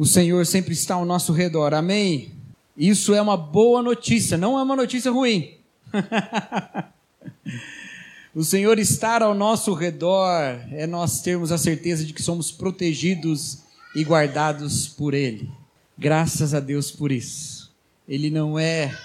[0.00, 1.74] O Senhor sempre está ao nosso redor.
[1.74, 2.32] Amém?
[2.74, 5.58] Isso é uma boa notícia, não é uma notícia ruim.
[8.34, 13.58] o Senhor estar ao nosso redor é nós termos a certeza de que somos protegidos
[13.94, 15.50] e guardados por Ele.
[15.98, 17.70] Graças a Deus por isso.
[18.08, 18.98] Ele não é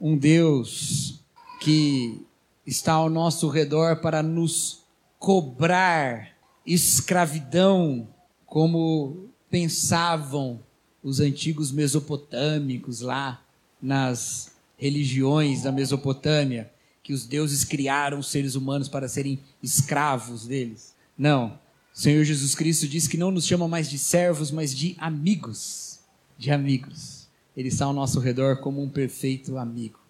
[0.00, 1.18] um Deus
[1.58, 2.24] que
[2.64, 4.84] está ao nosso redor para nos
[5.18, 6.28] cobrar
[6.64, 8.06] escravidão,
[8.46, 10.58] como pensavam
[11.02, 13.44] os antigos mesopotâmicos lá
[13.82, 16.72] nas religiões da Mesopotâmia,
[17.02, 20.94] que os deuses criaram os seres humanos para serem escravos deles.
[21.18, 21.58] Não.
[21.94, 25.98] O Senhor Jesus Cristo diz que não nos chama mais de servos, mas de amigos.
[26.38, 27.28] De amigos.
[27.54, 30.00] Ele está ao nosso redor como um perfeito amigo.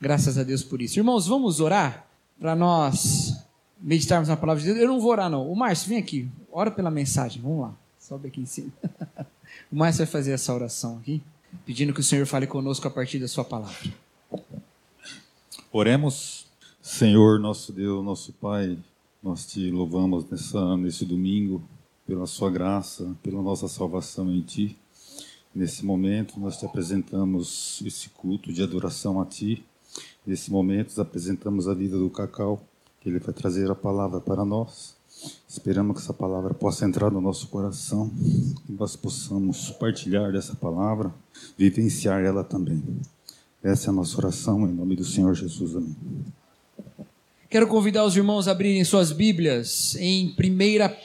[0.00, 0.98] Graças a Deus por isso.
[0.98, 2.06] Irmãos, vamos orar
[2.40, 3.36] para nós
[3.78, 4.80] meditarmos na palavra de Deus.
[4.80, 5.46] Eu não vou orar, não.
[5.52, 6.26] O Márcio, vem aqui.
[6.50, 7.42] Ora pela mensagem.
[7.42, 7.81] Vamos lá.
[8.02, 8.72] Sobe aqui em cima.
[9.70, 11.22] o Márcio vai fazer essa oração aqui,
[11.64, 13.78] pedindo que o Senhor fale conosco a partir da sua palavra.
[15.70, 16.46] Oremos.
[16.82, 18.76] Senhor, nosso Deus, nosso Pai,
[19.22, 21.62] nós te louvamos nessa, nesse domingo
[22.04, 24.76] pela sua graça, pela nossa salvação em ti.
[25.54, 29.64] Nesse momento, nós te apresentamos esse culto de adoração a ti.
[30.26, 32.66] Nesse momento, apresentamos a vida do Cacau
[33.00, 35.00] que Ele vai trazer a palavra para nós.
[35.48, 38.10] Esperamos que essa palavra possa entrar no nosso coração,
[38.66, 41.14] que nós possamos partilhar dessa palavra,
[41.56, 42.82] vivenciar ela também.
[43.62, 45.76] Essa é a nossa oração, em nome do Senhor Jesus.
[45.76, 45.94] Amém.
[47.48, 50.34] Quero convidar os irmãos a abrirem suas Bíblias em 1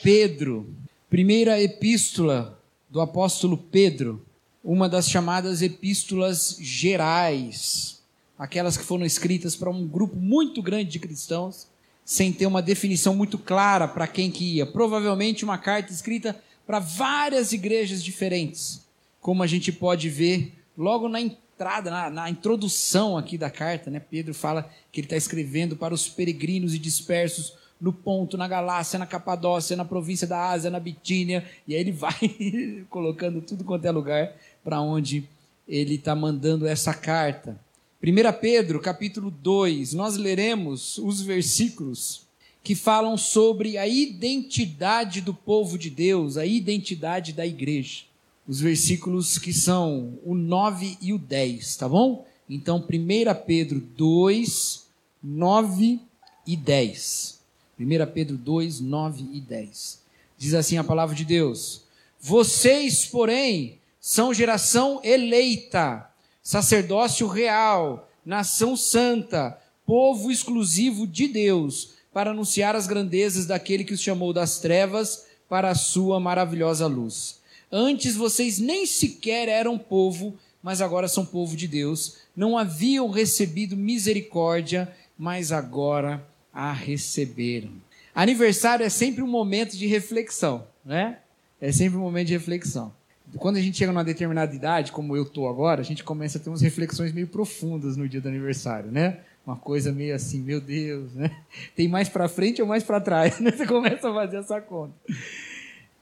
[0.02, 0.66] Pedro,
[1.10, 2.58] primeira epístola
[2.90, 4.26] do apóstolo Pedro,
[4.64, 8.02] uma das chamadas epístolas gerais,
[8.40, 11.68] aquelas que foram escritas para um grupo muito grande de cristãos
[12.08, 14.66] sem ter uma definição muito clara para quem que ia.
[14.66, 18.88] Provavelmente uma carta escrita para várias igrejas diferentes,
[19.20, 24.00] como a gente pode ver logo na entrada, na, na introdução aqui da carta, né?
[24.00, 28.98] Pedro fala que ele está escrevendo para os peregrinos e dispersos no Ponto, na Galácia,
[28.98, 32.16] na Capadócia, na província da Ásia, na Bitínia, e aí ele vai
[32.90, 34.32] colocando tudo quanto é lugar
[34.64, 35.28] para onde
[35.68, 37.60] ele está mandando essa carta.
[38.00, 42.28] 1 Pedro, capítulo 2, nós leremos os versículos
[42.64, 48.04] que falam sobre a identidade do povo de Deus, a identidade da igreja.
[48.48, 52.24] Os versículos que são o 9 e o 10, tá bom?
[52.48, 54.86] Então, 1 Pedro 2,
[55.24, 56.00] 9
[56.46, 57.40] e 10.
[57.80, 60.04] 1 Pedro 2, 9 e 10.
[60.38, 61.82] Diz assim a palavra de Deus:
[62.22, 66.08] Vocês, porém, são geração eleita
[66.48, 74.00] sacerdócio real, nação santa, povo exclusivo de Deus, para anunciar as grandezas daquele que os
[74.00, 77.42] chamou das trevas para a sua maravilhosa luz.
[77.70, 82.16] Antes vocês nem sequer eram povo, mas agora são povo de Deus.
[82.34, 87.72] Não haviam recebido misericórdia, mas agora a receberam.
[88.16, 91.20] Aniversário é sempre um momento de reflexão, né?
[91.60, 92.94] É sempre um momento de reflexão
[93.38, 96.42] quando a gente chega numa determinada idade, como eu tô agora, a gente começa a
[96.42, 99.20] ter umas reflexões meio profundas no dia do aniversário, né?
[99.46, 101.32] Uma coisa meio assim, meu Deus, né?
[101.76, 103.52] Tem mais para frente ou mais para trás, né?
[103.56, 104.94] Você começa a fazer essa conta.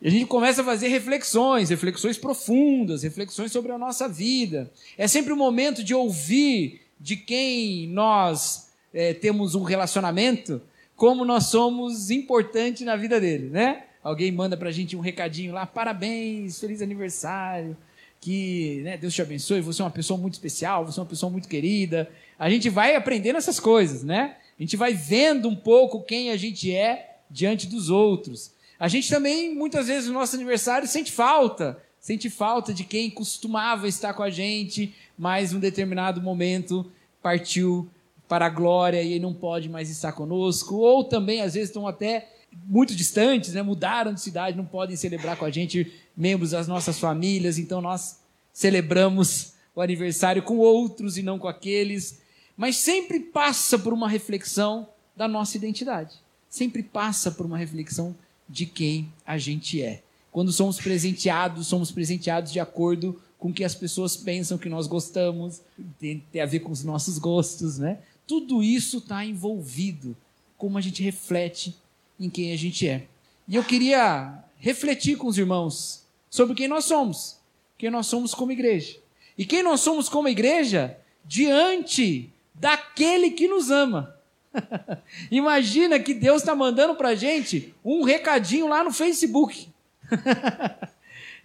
[0.01, 4.71] E a gente começa a fazer reflexões, reflexões profundas, reflexões sobre a nossa vida.
[4.97, 10.61] É sempre o momento de ouvir de quem nós é, temos um relacionamento,
[10.95, 13.84] como nós somos importantes na vida dele, né?
[14.05, 17.75] Alguém manda para a gente um recadinho lá, parabéns, feliz aniversário,
[18.21, 21.31] que né, Deus te abençoe, você é uma pessoa muito especial, você é uma pessoa
[21.31, 22.07] muito querida.
[22.37, 24.37] A gente vai aprendendo essas coisas, né?
[24.59, 28.51] A gente vai vendo um pouco quem a gente é diante dos outros.
[28.79, 31.81] A gente também, muitas vezes, no nosso aniversário, sente falta.
[31.99, 36.85] Sente falta de quem costumava estar com a gente, mas em um determinado momento
[37.23, 37.89] partiu
[38.27, 40.75] para a glória e não pode mais estar conosco.
[40.75, 42.34] Ou também, às vezes, estão até
[42.65, 43.61] muito distantes, né?
[43.61, 48.19] mudaram de cidade, não podem celebrar com a gente, membros das nossas famílias, então nós
[48.53, 52.19] celebramos o aniversário com outros e não com aqueles,
[52.55, 56.15] mas sempre passa por uma reflexão da nossa identidade,
[56.49, 58.15] sempre passa por uma reflexão
[58.47, 60.01] de quem a gente é.
[60.31, 64.87] Quando somos presenteados, somos presenteados de acordo com o que as pessoas pensam que nós
[64.87, 65.61] gostamos,
[65.99, 67.99] tem, tem a ver com os nossos gostos, né?
[68.25, 70.15] Tudo isso está envolvido,
[70.57, 71.75] como a gente reflete
[72.19, 73.03] em quem a gente é.
[73.47, 77.37] E eu queria refletir com os irmãos sobre quem nós somos,
[77.77, 78.97] quem nós somos como igreja.
[79.37, 84.15] E quem nós somos como igreja diante daquele que nos ama.
[85.29, 89.67] Imagina que Deus está mandando para a gente um recadinho lá no Facebook.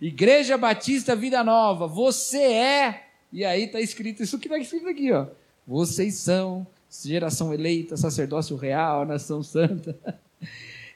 [0.01, 3.07] Igreja Batista Vida Nova, você é.
[3.33, 5.27] E aí está escrito isso que está escrito aqui, ó.
[5.67, 9.99] Vocês são geração eleita, sacerdócio real, nação santa.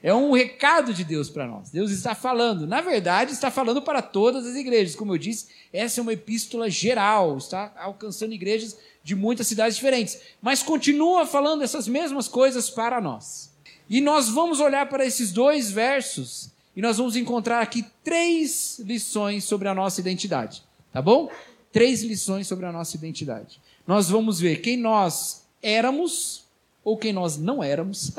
[0.03, 1.71] É um recado de Deus para nós.
[1.71, 2.67] Deus está falando.
[2.67, 4.95] Na verdade, está falando para todas as igrejas.
[4.95, 10.19] Como eu disse, essa é uma epístola geral, está alcançando igrejas de muitas cidades diferentes.
[10.41, 13.51] Mas continua falando essas mesmas coisas para nós.
[13.89, 19.43] E nós vamos olhar para esses dois versos e nós vamos encontrar aqui três lições
[19.43, 20.61] sobre a nossa identidade.
[20.91, 21.31] Tá bom?
[21.71, 23.61] Três lições sobre a nossa identidade.
[23.87, 26.45] Nós vamos ver quem nós éramos
[26.83, 28.11] ou quem nós não éramos,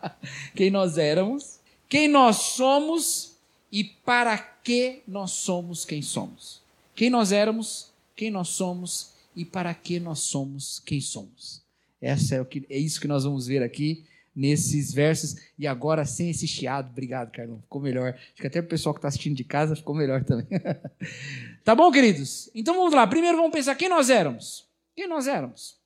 [0.56, 3.36] quem nós éramos, quem nós somos
[3.70, 6.62] e para que nós somos quem somos.
[6.94, 11.60] Quem nós éramos, quem nós somos e para que nós somos quem somos.
[12.00, 14.02] Essa é, o que, é isso que nós vamos ver aqui
[14.34, 15.36] nesses versos.
[15.58, 18.14] E agora, sem esse chiado, obrigado, Carlão, ficou melhor.
[18.14, 20.46] Acho que até o pessoal que está assistindo de casa ficou melhor também.
[21.62, 22.50] tá bom, queridos?
[22.54, 23.06] Então vamos lá.
[23.06, 24.66] Primeiro vamos pensar quem nós éramos.
[24.94, 25.76] Quem nós éramos?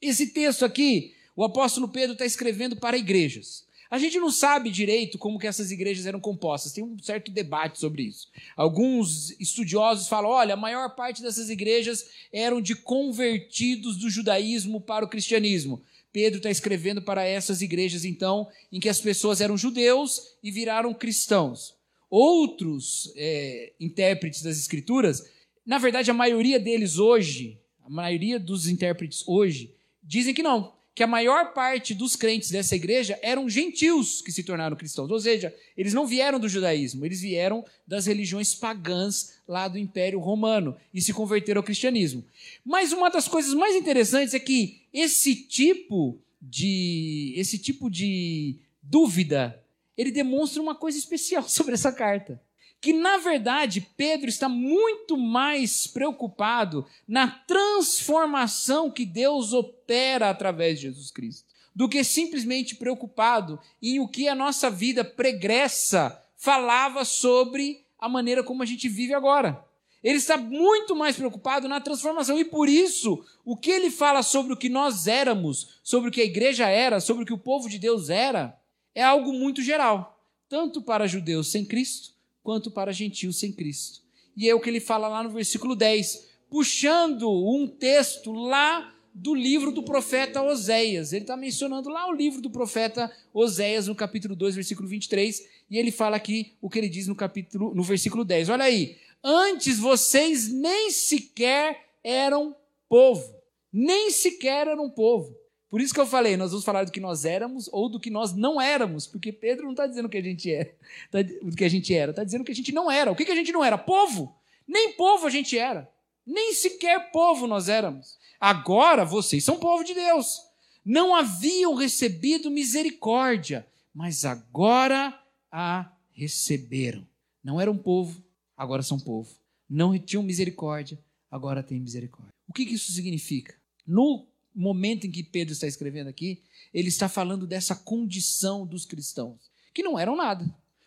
[0.00, 3.64] Esse texto aqui o apóstolo Pedro está escrevendo para igrejas.
[3.90, 7.80] A gente não sabe direito como que essas igrejas eram compostas, tem um certo debate
[7.80, 8.28] sobre isso.
[8.56, 15.04] Alguns estudiosos falam: olha, a maior parte dessas igrejas eram de convertidos do judaísmo para
[15.04, 15.82] o cristianismo.
[16.12, 20.92] Pedro está escrevendo para essas igrejas, então, em que as pessoas eram judeus e viraram
[20.92, 21.74] cristãos.
[22.08, 25.24] Outros é, intérpretes das escrituras,
[25.64, 31.02] na verdade, a maioria deles hoje, a maioria dos intérpretes hoje, dizem que não, que
[31.02, 35.10] a maior parte dos crentes dessa igreja eram gentios que se tornaram cristãos.
[35.10, 40.18] Ou seja, eles não vieram do judaísmo, eles vieram das religiões pagãs lá do Império
[40.18, 42.24] Romano e se converteram ao cristianismo.
[42.64, 49.62] Mas uma das coisas mais interessantes é que esse tipo de esse tipo de dúvida,
[49.96, 52.40] ele demonstra uma coisa especial sobre essa carta
[52.80, 60.86] que na verdade Pedro está muito mais preocupado na transformação que Deus opera através de
[60.86, 67.84] Jesus Cristo, do que simplesmente preocupado em o que a nossa vida pregressa falava sobre
[67.98, 69.62] a maneira como a gente vive agora.
[70.02, 74.54] Ele está muito mais preocupado na transformação e por isso o que ele fala sobre
[74.54, 77.68] o que nós éramos, sobre o que a igreja era, sobre o que o povo
[77.68, 78.58] de Deus era,
[78.94, 80.18] é algo muito geral,
[80.48, 84.00] tanto para judeus sem Cristo, quanto para gentios sem Cristo.
[84.36, 89.34] E é o que ele fala lá no versículo 10, puxando um texto lá do
[89.34, 91.12] livro do profeta Oséias.
[91.12, 95.78] Ele está mencionando lá o livro do profeta Oséias, no capítulo 2, versículo 23, e
[95.78, 98.48] ele fala aqui o que ele diz no capítulo, no versículo 10.
[98.48, 98.96] Olha aí.
[99.22, 102.56] Antes vocês nem sequer eram
[102.88, 103.34] povo.
[103.72, 105.36] Nem sequer eram povo.
[105.70, 108.10] Por isso que eu falei, nós vamos falar do que nós éramos ou do que
[108.10, 110.74] nós não éramos, porque Pedro não está dizendo que a gente é,
[111.12, 113.12] tá, do que a gente era, está dizendo que a gente não era.
[113.12, 113.78] O que, que a gente não era?
[113.78, 114.36] Povo.
[114.66, 115.88] Nem povo a gente era.
[116.26, 118.18] Nem sequer povo nós éramos.
[118.40, 120.40] Agora vocês são povo de Deus.
[120.84, 125.16] Não haviam recebido misericórdia, mas agora
[125.52, 127.06] a receberam.
[127.44, 128.22] Não eram povo,
[128.56, 129.30] agora são povo.
[129.68, 130.98] Não tinham misericórdia,
[131.30, 132.32] agora têm misericórdia.
[132.48, 133.54] O que, que isso significa?
[133.86, 136.42] No momento em que Pedro está escrevendo aqui,
[136.72, 139.38] ele está falando dessa condição dos cristãos,
[139.72, 140.44] que não eram nada.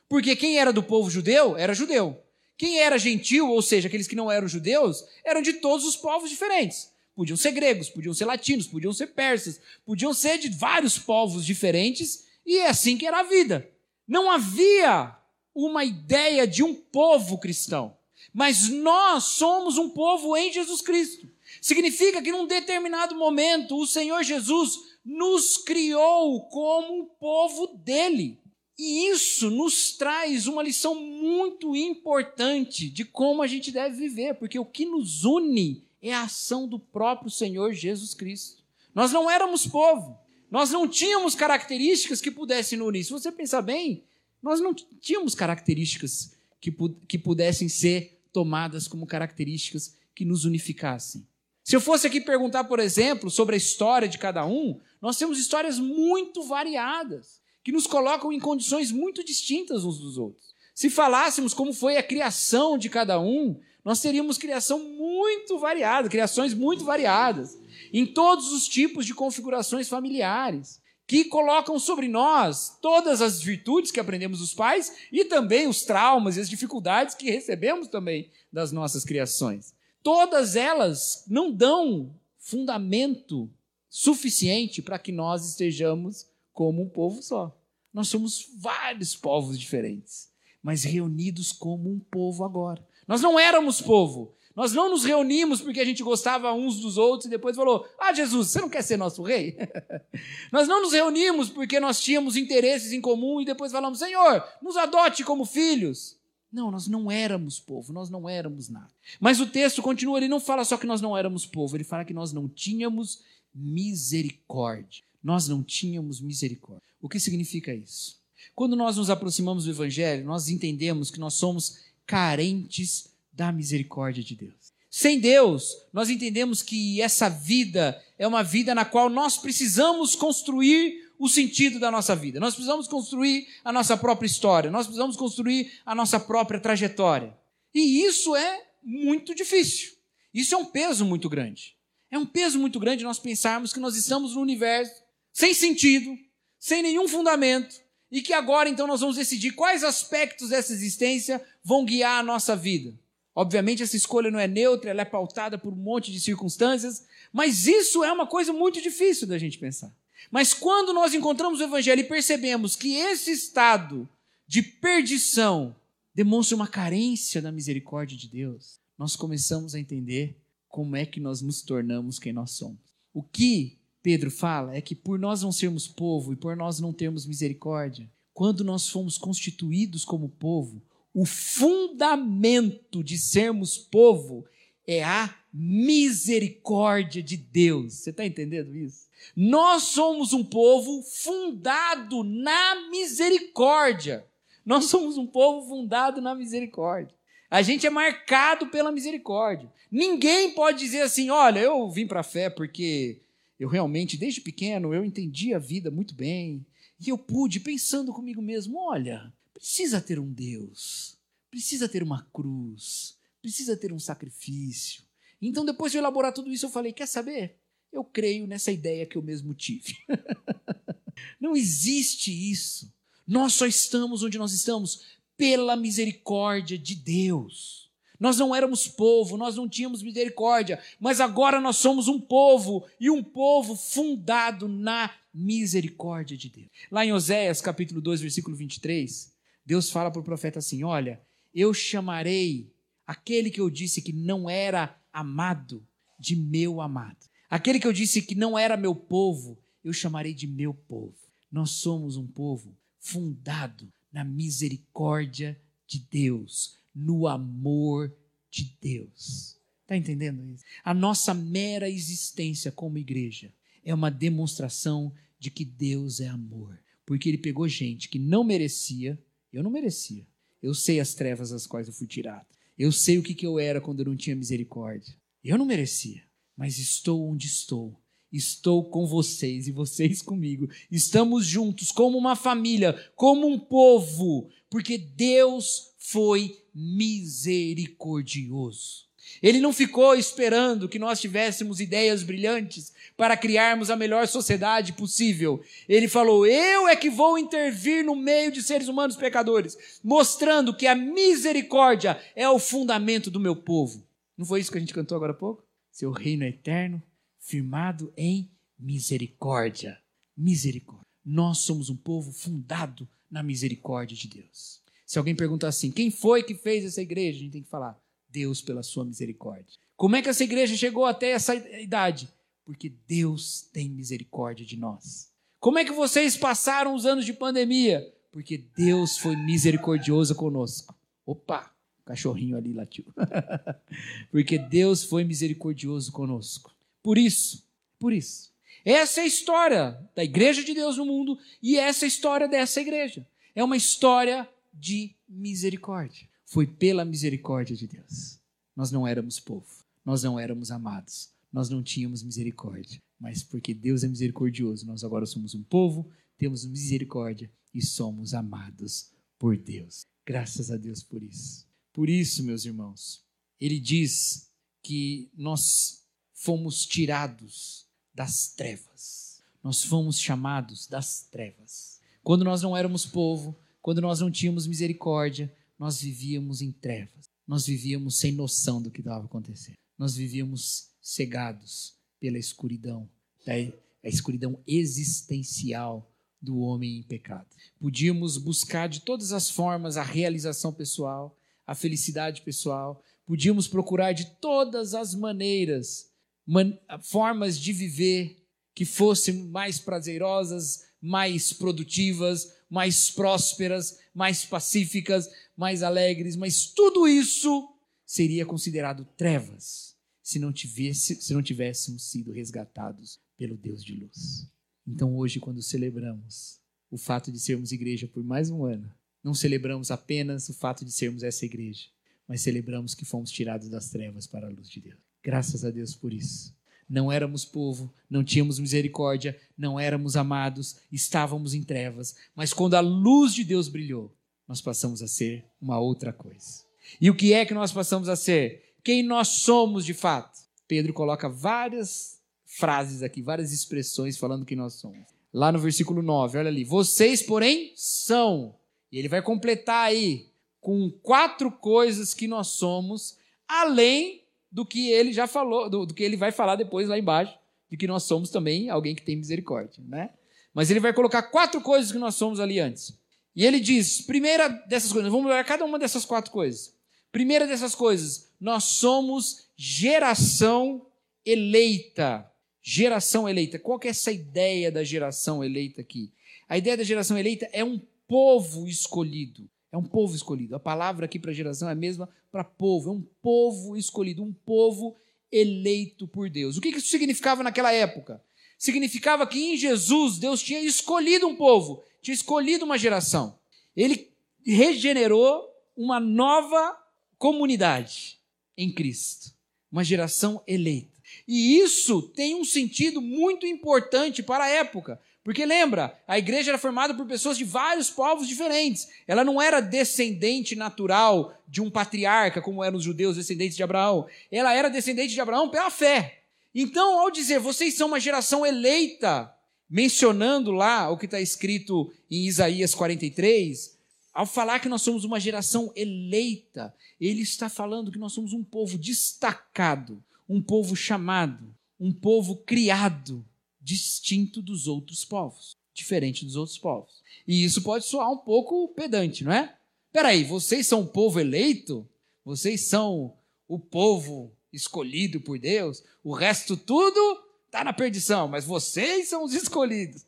[0.07, 2.21] Porque quem era do povo judeu era judeu.
[2.57, 6.29] Quem era gentil, ou seja, aqueles que não eram judeus, eram de todos os povos
[6.29, 6.91] diferentes.
[7.15, 12.25] Podiam ser gregos, podiam ser latinos, podiam ser persas, podiam ser de vários povos diferentes,
[12.45, 13.69] e é assim que era a vida.
[14.07, 15.15] Não havia
[15.53, 17.97] uma ideia de um povo cristão,
[18.33, 21.27] mas nós somos um povo em Jesus Cristo.
[21.63, 28.37] Significa que num determinado momento o Senhor Jesus nos criou como um povo dele.
[28.77, 34.59] E isso nos traz uma lição muito importante de como a gente deve viver, porque
[34.59, 38.61] o que nos une é a ação do próprio Senhor Jesus Cristo.
[38.93, 40.19] Nós não éramos povo,
[40.51, 43.05] nós não tínhamos características que pudessem nos unir.
[43.05, 44.03] Se você pensar bem,
[44.41, 46.75] nós não tínhamos características que,
[47.07, 51.25] que pudessem ser tomadas como características que nos unificassem.
[51.63, 55.39] Se eu fosse aqui perguntar, por exemplo, sobre a história de cada um, nós temos
[55.39, 60.53] histórias muito variadas, que nos colocam em condições muito distintas uns dos outros.
[60.75, 66.53] Se falássemos como foi a criação de cada um, nós teríamos criação muito variada, criações
[66.53, 67.57] muito variadas,
[67.93, 73.99] em todos os tipos de configurações familiares, que colocam sobre nós todas as virtudes que
[74.01, 79.05] aprendemos dos pais e também os traumas e as dificuldades que recebemos também das nossas
[79.05, 83.49] criações todas elas não dão fundamento
[83.89, 87.57] suficiente para que nós estejamos como um povo só.
[87.93, 90.29] Nós somos vários povos diferentes,
[90.61, 92.85] mas reunidos como um povo agora.
[93.07, 94.35] Nós não éramos povo.
[94.55, 98.13] Nós não nos reunimos porque a gente gostava uns dos outros e depois falou: Ah,
[98.13, 99.57] Jesus, você não quer ser nosso rei?
[100.51, 104.77] nós não nos reunimos porque nós tínhamos interesses em comum e depois falamos: Senhor, nos
[104.77, 106.17] adote como filhos.
[106.53, 108.91] Não, nós não éramos povo, nós não éramos nada.
[109.19, 112.05] Mas o texto continua, ele não fala só que nós não éramos povo, ele fala
[112.05, 115.03] que nós não tínhamos misericórdia.
[115.23, 116.83] Nós não tínhamos misericórdia.
[117.01, 118.17] O que significa isso?
[118.53, 124.35] Quando nós nos aproximamos do Evangelho, nós entendemos que nós somos carentes da misericórdia de
[124.35, 124.73] Deus.
[124.91, 131.02] Sem Deus, nós entendemos que essa vida é uma vida na qual nós precisamos construir
[131.23, 132.37] o sentido da nossa vida.
[132.37, 137.33] Nós precisamos construir a nossa própria história, nós precisamos construir a nossa própria trajetória.
[137.73, 139.93] E isso é muito difícil.
[140.33, 141.77] Isso é um peso muito grande.
[142.11, 145.01] É um peso muito grande nós pensarmos que nós estamos no universo
[145.31, 146.13] sem sentido,
[146.59, 147.73] sem nenhum fundamento,
[148.11, 152.53] e que agora então nós vamos decidir quais aspectos dessa existência vão guiar a nossa
[152.53, 152.93] vida.
[153.33, 157.65] Obviamente, essa escolha não é neutra, ela é pautada por um monte de circunstâncias, mas
[157.65, 159.95] isso é uma coisa muito difícil da gente pensar.
[160.31, 164.07] Mas quando nós encontramos o Evangelho e percebemos que esse estado
[164.47, 165.75] de perdição
[166.13, 170.37] demonstra uma carência da misericórdia de Deus, nós começamos a entender
[170.67, 172.79] como é que nós nos tornamos quem nós somos.
[173.13, 176.91] O que Pedro fala é que por nós não sermos povo e por nós não
[176.91, 180.81] termos misericórdia, quando nós fomos constituídos como povo,
[181.13, 184.45] o fundamento de sermos povo
[184.85, 187.93] é a misericórdia de Deus.
[187.93, 189.07] Você está entendendo isso?
[189.35, 194.25] Nós somos um povo fundado na misericórdia.
[194.65, 197.15] Nós somos um povo fundado na misericórdia.
[197.49, 199.71] A gente é marcado pela misericórdia.
[199.91, 203.21] Ninguém pode dizer assim: olha, eu vim para a fé porque
[203.59, 206.65] eu realmente, desde pequeno, eu entendi a vida muito bem.
[206.99, 211.15] E eu pude, pensando comigo mesmo: olha, precisa ter um Deus,
[211.51, 215.03] precisa ter uma cruz, precisa ter um sacrifício.
[215.47, 217.57] Então, depois de elaborar tudo isso, eu falei: quer saber?
[217.91, 219.97] Eu creio nessa ideia que eu mesmo tive.
[221.39, 222.91] Não existe isso.
[223.27, 225.05] Nós só estamos onde nós estamos
[225.37, 227.91] pela misericórdia de Deus.
[228.19, 233.09] Nós não éramos povo, nós não tínhamos misericórdia, mas agora nós somos um povo e
[233.09, 236.69] um povo fundado na misericórdia de Deus.
[236.89, 239.33] Lá em Oséias, capítulo 2, versículo 23,
[239.65, 241.21] Deus fala para o profeta assim: Olha,
[241.53, 242.71] eu chamarei
[243.05, 245.85] aquele que eu disse que não era amado
[246.19, 247.29] de meu amado.
[247.49, 251.15] Aquele que eu disse que não era meu povo, eu chamarei de meu povo.
[251.51, 258.11] Nós somos um povo fundado na misericórdia de Deus, no amor
[258.49, 259.59] de Deus.
[259.81, 260.63] Está entendendo isso?
[260.83, 263.53] A nossa mera existência como igreja
[263.85, 266.79] é uma demonstração de que Deus é amor.
[267.05, 269.19] Porque ele pegou gente que não merecia
[269.53, 270.25] eu não merecia.
[270.61, 272.47] Eu sei as trevas das quais eu fui tirado.
[272.77, 275.15] Eu sei o que, que eu era quando eu não tinha misericórdia.
[275.43, 276.23] Eu não merecia,
[276.57, 277.99] mas estou onde estou.
[278.31, 280.67] Estou com vocês e vocês comigo.
[280.89, 289.03] Estamos juntos como uma família, como um povo, porque Deus foi misericordioso.
[289.41, 295.61] Ele não ficou esperando que nós tivéssemos ideias brilhantes para criarmos a melhor sociedade possível.
[295.87, 300.87] Ele falou: Eu é que vou intervir no meio de seres humanos pecadores, mostrando que
[300.87, 304.05] a misericórdia é o fundamento do meu povo.
[304.37, 305.63] Não foi isso que a gente cantou agora há pouco?
[305.91, 307.01] Seu reino é eterno,
[307.39, 308.49] firmado em
[308.79, 309.99] misericórdia.
[310.35, 311.05] Misericórdia.
[311.23, 314.81] Nós somos um povo fundado na misericórdia de Deus.
[315.05, 317.37] Se alguém perguntar assim, quem foi que fez essa igreja?
[317.37, 317.99] A gente tem que falar,
[318.33, 319.77] Deus pela sua misericórdia.
[319.95, 322.27] Como é que essa igreja chegou até essa idade?
[322.65, 325.31] Porque Deus tem misericórdia de nós.
[325.59, 328.11] Como é que vocês passaram os anos de pandemia?
[328.31, 330.95] Porque Deus foi misericordioso conosco.
[331.25, 331.71] Opa,
[332.03, 333.05] cachorrinho ali latiu.
[334.31, 336.75] Porque Deus foi misericordioso conosco.
[337.03, 337.63] Por isso,
[337.99, 338.51] por isso.
[338.83, 342.47] Essa é a história da igreja de Deus no mundo e essa é a história
[342.47, 343.25] dessa igreja.
[343.55, 346.27] É uma história de misericórdia.
[346.45, 348.39] Foi pela misericórdia de Deus.
[348.75, 353.01] Nós não éramos povo, nós não éramos amados, nós não tínhamos misericórdia.
[353.19, 359.11] Mas porque Deus é misericordioso, nós agora somos um povo, temos misericórdia e somos amados
[359.37, 360.05] por Deus.
[360.25, 361.67] Graças a Deus por isso.
[361.91, 363.23] Por isso, meus irmãos,
[363.59, 364.49] ele diz
[364.81, 369.41] que nós fomos tirados das trevas.
[369.63, 372.01] Nós fomos chamados das trevas.
[372.21, 377.29] Quando nós não éramos povo, quando nós não tínhamos misericórdia, nós vivíamos em trevas.
[377.47, 379.75] Nós vivíamos sem noção do que estava acontecendo.
[379.97, 383.09] Nós vivíamos cegados pela escuridão,
[383.45, 386.09] a escuridão existencial
[386.41, 387.47] do homem em pecado.
[387.79, 394.25] Podíamos buscar de todas as formas a realização pessoal, a felicidade pessoal, podíamos procurar de
[394.41, 396.11] todas as maneiras
[396.45, 405.83] man formas de viver que fossem mais prazerosas, mais produtivas, mais prósperas, mais pacíficas, mais
[405.83, 407.69] alegres, mas tudo isso
[408.05, 414.47] seria considerado trevas se não, tivesse, se não tivéssemos sido resgatados pelo Deus de luz.
[414.87, 418.89] Então, hoje, quando celebramos o fato de sermos igreja por mais um ano,
[419.23, 421.87] não celebramos apenas o fato de sermos essa igreja,
[422.27, 424.99] mas celebramos que fomos tirados das trevas para a luz de Deus.
[425.23, 426.55] Graças a Deus por isso.
[426.89, 432.81] Não éramos povo, não tínhamos misericórdia, não éramos amados, estávamos em trevas, mas quando a
[432.81, 434.13] luz de Deus brilhou,
[434.47, 436.63] nós passamos a ser uma outra coisa.
[436.99, 438.73] E o que é que nós passamos a ser?
[438.83, 440.39] Quem nós somos de fato?
[440.67, 445.07] Pedro coloca várias frases aqui, várias expressões falando que nós somos.
[445.33, 446.63] Lá no versículo 9, olha ali.
[446.63, 448.55] Vocês, porém, são.
[448.91, 450.29] E ele vai completar aí
[450.61, 456.03] com quatro coisas que nós somos, além do que ele já falou, do, do, que
[456.03, 457.37] ele vai falar depois lá embaixo,
[457.69, 460.11] de que nós somos também alguém que tem misericórdia, né?
[460.53, 462.95] Mas ele vai colocar quatro coisas que nós somos ali antes.
[463.35, 466.73] E ele diz: primeira dessas coisas, vamos olhar cada uma dessas quatro coisas.
[467.11, 470.85] Primeira dessas coisas, nós somos geração
[471.25, 472.29] eleita.
[472.61, 473.59] Geração eleita.
[473.59, 476.11] Qual que é essa ideia da geração eleita aqui?
[476.47, 479.49] A ideia da geração eleita é um povo escolhido.
[479.71, 480.55] É um povo escolhido.
[480.55, 482.89] A palavra aqui para geração é a mesma para povo.
[482.89, 484.95] É um povo escolhido, um povo
[485.31, 486.57] eleito por Deus.
[486.57, 488.23] O que isso significava naquela época?
[488.57, 493.39] Significava que em Jesus Deus tinha escolhido um povo, tinha escolhido uma geração.
[493.75, 494.11] Ele
[494.45, 496.77] regenerou uma nova
[497.17, 498.19] comunidade
[498.57, 499.31] em Cristo,
[499.71, 500.91] uma geração eleita.
[501.27, 506.57] E isso tem um sentido muito importante para a época, porque lembra, a igreja era
[506.57, 508.89] formada por pessoas de vários povos diferentes.
[509.07, 514.05] Ela não era descendente natural de um patriarca, como eram os judeus descendentes de Abraão.
[514.29, 516.23] Ela era descendente de Abraão pela fé.
[516.53, 519.33] Então, ao dizer vocês são uma geração eleita,
[519.69, 523.77] mencionando lá o que está escrito em Isaías 43,
[524.13, 528.43] ao falar que nós somos uma geração eleita, ele está falando que nós somos um
[528.43, 533.25] povo destacado, um povo chamado, um povo criado
[533.59, 537.01] distinto dos outros povos, diferente dos outros povos.
[537.27, 539.57] E isso pode soar um pouco pedante, não é?
[539.91, 541.87] Peraí, vocês são o povo eleito?
[542.25, 543.15] Vocês são
[543.47, 545.83] o povo escolhido por Deus?
[546.03, 547.23] O resto tudo
[547.53, 550.05] está na perdição, mas vocês são os escolhidos.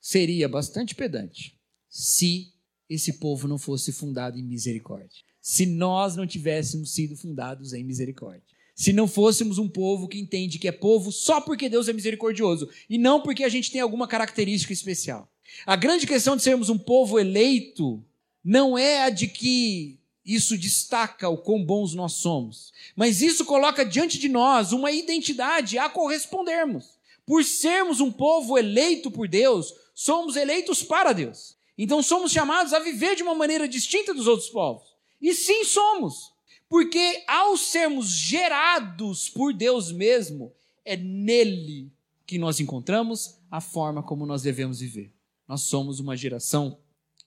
[0.00, 2.52] Seria bastante pedante se
[2.88, 5.24] esse povo não fosse fundado em misericórdia.
[5.40, 10.58] Se nós não tivéssemos sido fundados em misericórdia se não fôssemos um povo que entende
[10.58, 14.08] que é povo só porque Deus é misericordioso e não porque a gente tem alguma
[14.08, 15.30] característica especial.
[15.66, 18.02] A grande questão de sermos um povo eleito
[18.42, 23.84] não é a de que isso destaca o quão bons nós somos, mas isso coloca
[23.84, 26.98] diante de nós uma identidade a correspondermos.
[27.26, 31.56] Por sermos um povo eleito por Deus, somos eleitos para Deus.
[31.76, 34.94] Então somos chamados a viver de uma maneira distinta dos outros povos.
[35.20, 36.32] E sim somos.
[36.68, 40.52] Porque ao sermos gerados por Deus mesmo,
[40.84, 41.92] é nele
[42.26, 45.12] que nós encontramos a forma como nós devemos viver.
[45.46, 46.78] Nós somos uma geração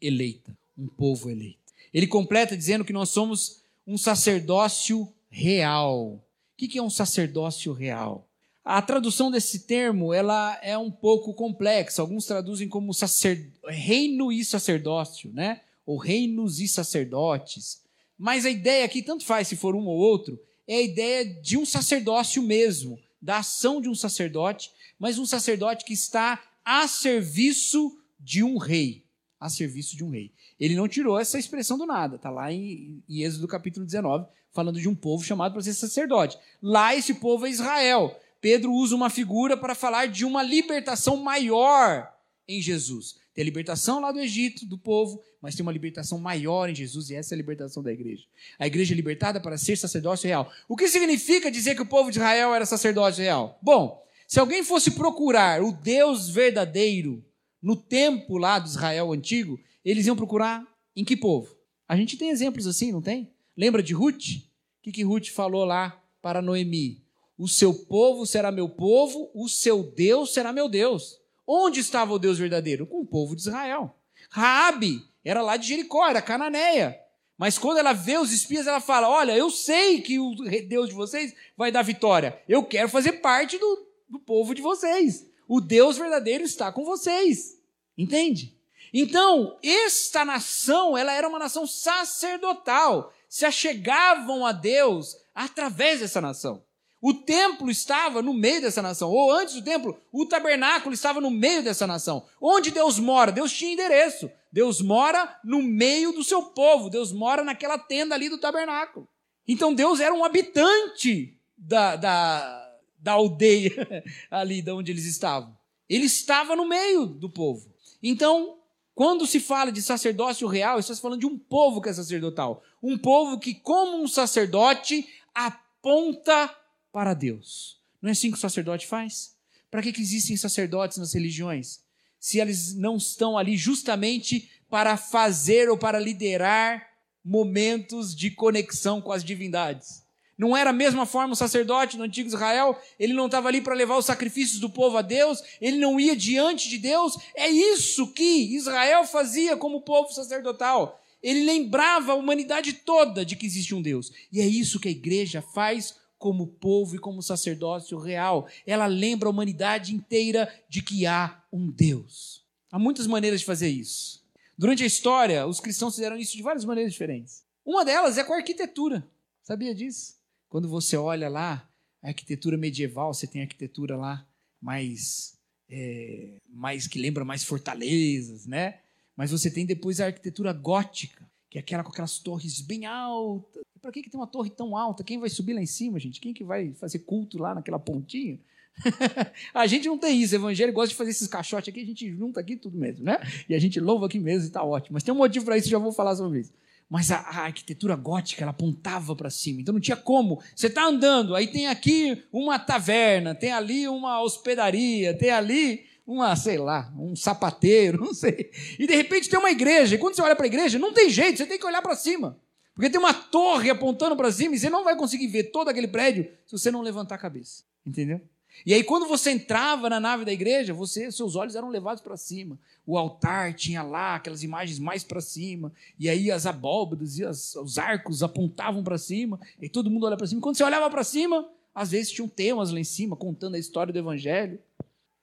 [0.01, 1.64] eleita, um povo eleito.
[1.95, 6.15] Ele completa dizendo que nós somos um sacerdócio real.
[6.15, 6.21] O
[6.58, 8.27] que é um sacerdócio real?
[8.65, 12.01] A tradução desse termo ela é um pouco complexa.
[12.01, 13.49] Alguns traduzem como sacer...
[13.65, 15.62] reino e sacerdócio, né?
[15.86, 17.81] Ou reinos e sacerdotes.
[18.17, 21.58] Mas a ideia aqui, tanto faz se for um ou outro, é a ideia de
[21.58, 27.97] um sacerdócio mesmo, da ação de um sacerdote, mas um sacerdote que está a serviço
[28.19, 29.05] de um rei.
[29.45, 30.31] A serviço de um rei.
[30.60, 34.79] Ele não tirou essa expressão do nada, está lá em, em Êxodo capítulo 19, falando
[34.79, 36.36] de um povo chamado para ser sacerdote.
[36.60, 38.19] Lá esse povo é Israel.
[38.41, 42.12] Pedro usa uma figura para falar de uma libertação maior
[42.47, 43.17] em Jesus.
[43.36, 47.12] Tem a libertação lá do Egito, do povo, mas tem uma libertação maior em Jesus
[47.12, 48.23] e essa é a libertação da igreja.
[48.58, 50.51] A igreja é libertada para ser sacerdócio real.
[50.67, 53.60] O que significa dizer que o povo de Israel era sacerdócio real?
[53.62, 57.23] Bom, se alguém fosse procurar o Deus verdadeiro
[57.65, 60.63] no tempo lá do Israel antigo, eles iam procurar
[60.95, 61.58] em que povo?
[61.88, 63.34] A gente tem exemplos assim, não tem?
[63.58, 64.36] Lembra de Ruth?
[64.38, 67.01] O que, que Ruth falou lá para Noemi?
[67.36, 71.19] O seu povo será meu povo, o seu Deus será meu Deus.
[71.47, 72.86] Onde estava o Deus verdadeiro?
[72.86, 73.97] Com o povo de Israel.
[74.30, 76.95] Raabe era lá de Jericó, era cananeia.
[77.36, 80.36] Mas quando ela vê os espias, ela fala: Olha, eu sei que o
[80.67, 82.39] Deus de vocês vai dar vitória.
[82.47, 85.25] Eu quero fazer parte do, do povo de vocês.
[85.47, 87.55] O Deus verdadeiro está com vocês.
[87.97, 88.55] Entende?
[88.93, 93.13] Então, esta nação, ela era uma nação sacerdotal.
[93.27, 96.63] se achegavam a Deus através dessa nação.
[97.01, 101.29] O templo estava no meio dessa nação, ou antes do templo, o tabernáculo estava no
[101.29, 102.25] meio dessa nação.
[102.41, 103.31] Onde Deus mora?
[103.31, 104.31] Deus tinha endereço.
[104.51, 109.08] Deus mora no meio do seu povo, Deus mora naquela tenda ali do tabernáculo.
[109.47, 115.55] Então Deus era um habitante da, da, da aldeia ali de onde eles estavam.
[115.89, 117.74] Ele estava no meio do povo.
[118.08, 118.60] Então,
[118.94, 122.62] quando se fala de sacerdócio real, está se falando de um povo que é sacerdotal.
[122.82, 126.56] Um povo que, como um sacerdote, aponta
[126.91, 127.82] para Deus.
[128.00, 129.36] Não é assim que o sacerdote faz?
[129.72, 131.80] Para que, que existem sacerdotes nas religiões?
[132.20, 136.88] Se eles não estão ali justamente para fazer ou para liderar
[137.24, 140.05] momentos de conexão com as divindades.
[140.38, 143.74] Não era a mesma forma o sacerdote no antigo Israel, ele não estava ali para
[143.74, 147.17] levar os sacrifícios do povo a Deus, ele não ia diante de Deus.
[147.34, 151.02] É isso que Israel fazia como povo sacerdotal.
[151.24, 154.12] Ele lembrava a humanidade toda de que existe um Deus.
[154.32, 158.48] E é isso que a igreja faz como povo e como sacerdócio real.
[158.65, 162.43] Ela lembra a humanidade inteira de que há um Deus.
[162.71, 164.24] Há muitas maneiras de fazer isso.
[164.58, 167.43] Durante a história, os cristãos fizeram isso de várias maneiras diferentes.
[167.65, 169.08] Uma delas é com a arquitetura.
[169.41, 170.15] Sabia disso?
[170.49, 171.67] Quando você olha lá,
[172.01, 174.25] a arquitetura medieval, você tem arquitetura lá
[174.62, 175.38] mais,
[175.69, 178.79] é, mais que lembra mais fortalezas, né?
[179.15, 183.63] Mas você tem depois a arquitetura gótica, que é aquela com aquelas torres bem altas.
[183.81, 185.03] Para que, que tem uma torre tão alta?
[185.03, 186.19] Quem vai subir lá em cima, gente?
[186.19, 188.39] Quem que vai fazer culto lá naquela pontinha?
[189.53, 190.34] a gente não tem isso.
[190.34, 193.17] O evangelho gosta de fazer esses caixotes aqui, a gente junta aqui tudo mesmo, né?
[193.47, 194.95] E a gente louva aqui mesmo e está ótimo.
[194.95, 196.53] Mas tem um motivo para isso, já vou falar sobre isso.
[196.89, 199.62] Mas a, a arquitetura gótica, ela apontava para cima.
[199.62, 200.41] Então não tinha como.
[200.56, 206.36] Você está andando, aí tem aqui uma taverna, tem ali uma hospedaria, tem ali uma,
[206.36, 208.52] sei lá, um sapateiro, não sei.
[208.78, 209.95] E de repente tem uma igreja.
[209.95, 211.95] E quando você olha para a igreja, não tem jeito, você tem que olhar para
[211.95, 212.39] cima.
[212.76, 215.88] Porque tem uma torre apontando para cima e você não vai conseguir ver todo aquele
[215.88, 217.63] prédio se você não levantar a cabeça.
[217.86, 218.21] Entendeu?
[218.63, 222.15] E aí, quando você entrava na nave da igreja, você, seus olhos eram levados para
[222.15, 222.60] cima.
[222.86, 225.74] O altar tinha lá aquelas imagens mais para cima.
[226.00, 229.39] E aí as abóbadas e as, os arcos apontavam para cima.
[229.60, 230.41] E todo mundo olhava para cima.
[230.41, 233.91] Quando você olhava para cima, às vezes tinham temas lá em cima contando a história
[233.91, 234.60] do evangelho.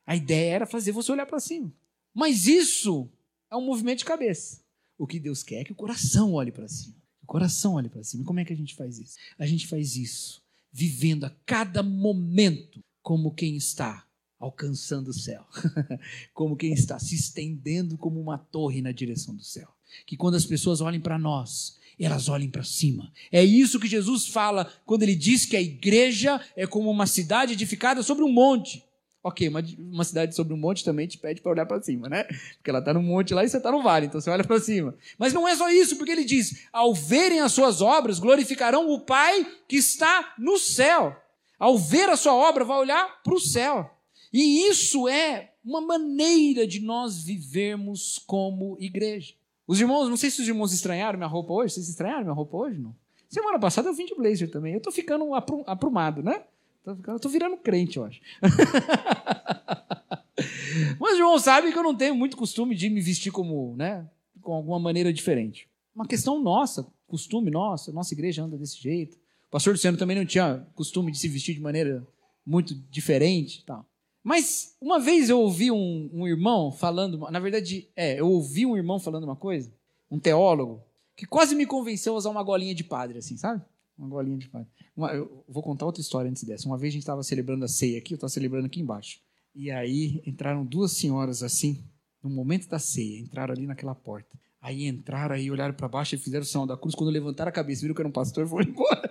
[0.05, 1.73] A ideia era fazer você olhar para cima.
[2.13, 3.09] Mas isso
[3.51, 4.61] é um movimento de cabeça.
[4.99, 6.95] O que Deus quer é que o coração olhe para cima.
[7.23, 8.23] O coração olhe para cima.
[8.23, 9.17] E como é que a gente faz isso?
[9.39, 10.43] A gente faz isso
[10.73, 14.07] vivendo a cada momento como quem está
[14.39, 15.45] alcançando o céu,
[16.35, 19.69] como quem está se estendendo como uma torre na direção do céu.
[20.07, 23.13] Que quando as pessoas olhem para nós, elas olhem para cima.
[23.31, 27.53] É isso que Jesus fala quando ele diz que a igreja é como uma cidade
[27.53, 28.85] edificada sobre um monte.
[29.23, 32.25] Ok, uma, uma cidade sobre um monte também te pede para olhar para cima, né?
[32.25, 34.59] Porque ela está no monte lá e você está no vale, então você olha para
[34.59, 34.97] cima.
[35.17, 38.99] Mas não é só isso, porque ele diz: ao verem as suas obras, glorificarão o
[38.99, 41.22] Pai que está no céu
[41.63, 43.89] ao ver a sua obra, vai olhar para o céu.
[44.33, 49.35] E isso é uma maneira de nós vivermos como igreja.
[49.65, 51.75] Os irmãos, não sei se os irmãos estranharam minha roupa hoje.
[51.75, 52.81] Vocês estranharam minha roupa hoje?
[52.81, 52.93] Não?
[53.29, 54.73] Semana passada eu vim de blazer também.
[54.73, 55.33] Eu estou ficando
[55.65, 56.43] aprumado, né?
[57.21, 58.21] Tô virando crente, eu acho.
[60.99, 64.05] Mas os irmãos sabem que eu não tenho muito costume de me vestir como, né?
[64.41, 65.69] Com alguma maneira diferente.
[65.95, 69.22] Uma questão nossa, costume nossa, nossa igreja anda desse jeito
[69.53, 72.05] pastor Luciano também não tinha costume de se vestir de maneira
[72.45, 73.87] muito diferente tal.
[74.25, 78.77] Mas uma vez eu ouvi um, um, irmão falando, na verdade, é, eu ouvi um
[78.77, 79.71] irmão falando uma coisa,
[80.11, 80.83] um teólogo,
[81.15, 83.63] que quase me convenceu a usar uma golinha de padre, assim, sabe?
[83.99, 84.69] Uma golinha de padre.
[84.97, 86.67] Uma, eu vou contar outra história antes dessa.
[86.67, 89.21] Uma vez a gente estava celebrando a ceia aqui, eu estava celebrando aqui embaixo.
[89.55, 91.85] E aí entraram duas senhoras assim,
[92.23, 94.39] no momento da ceia, entraram ali naquela porta.
[94.63, 96.95] Aí entraram, aí olharam para baixo e fizeram o sinal da cruz.
[96.95, 99.11] Quando levantaram a cabeça, viram que era um pastor, foram embora.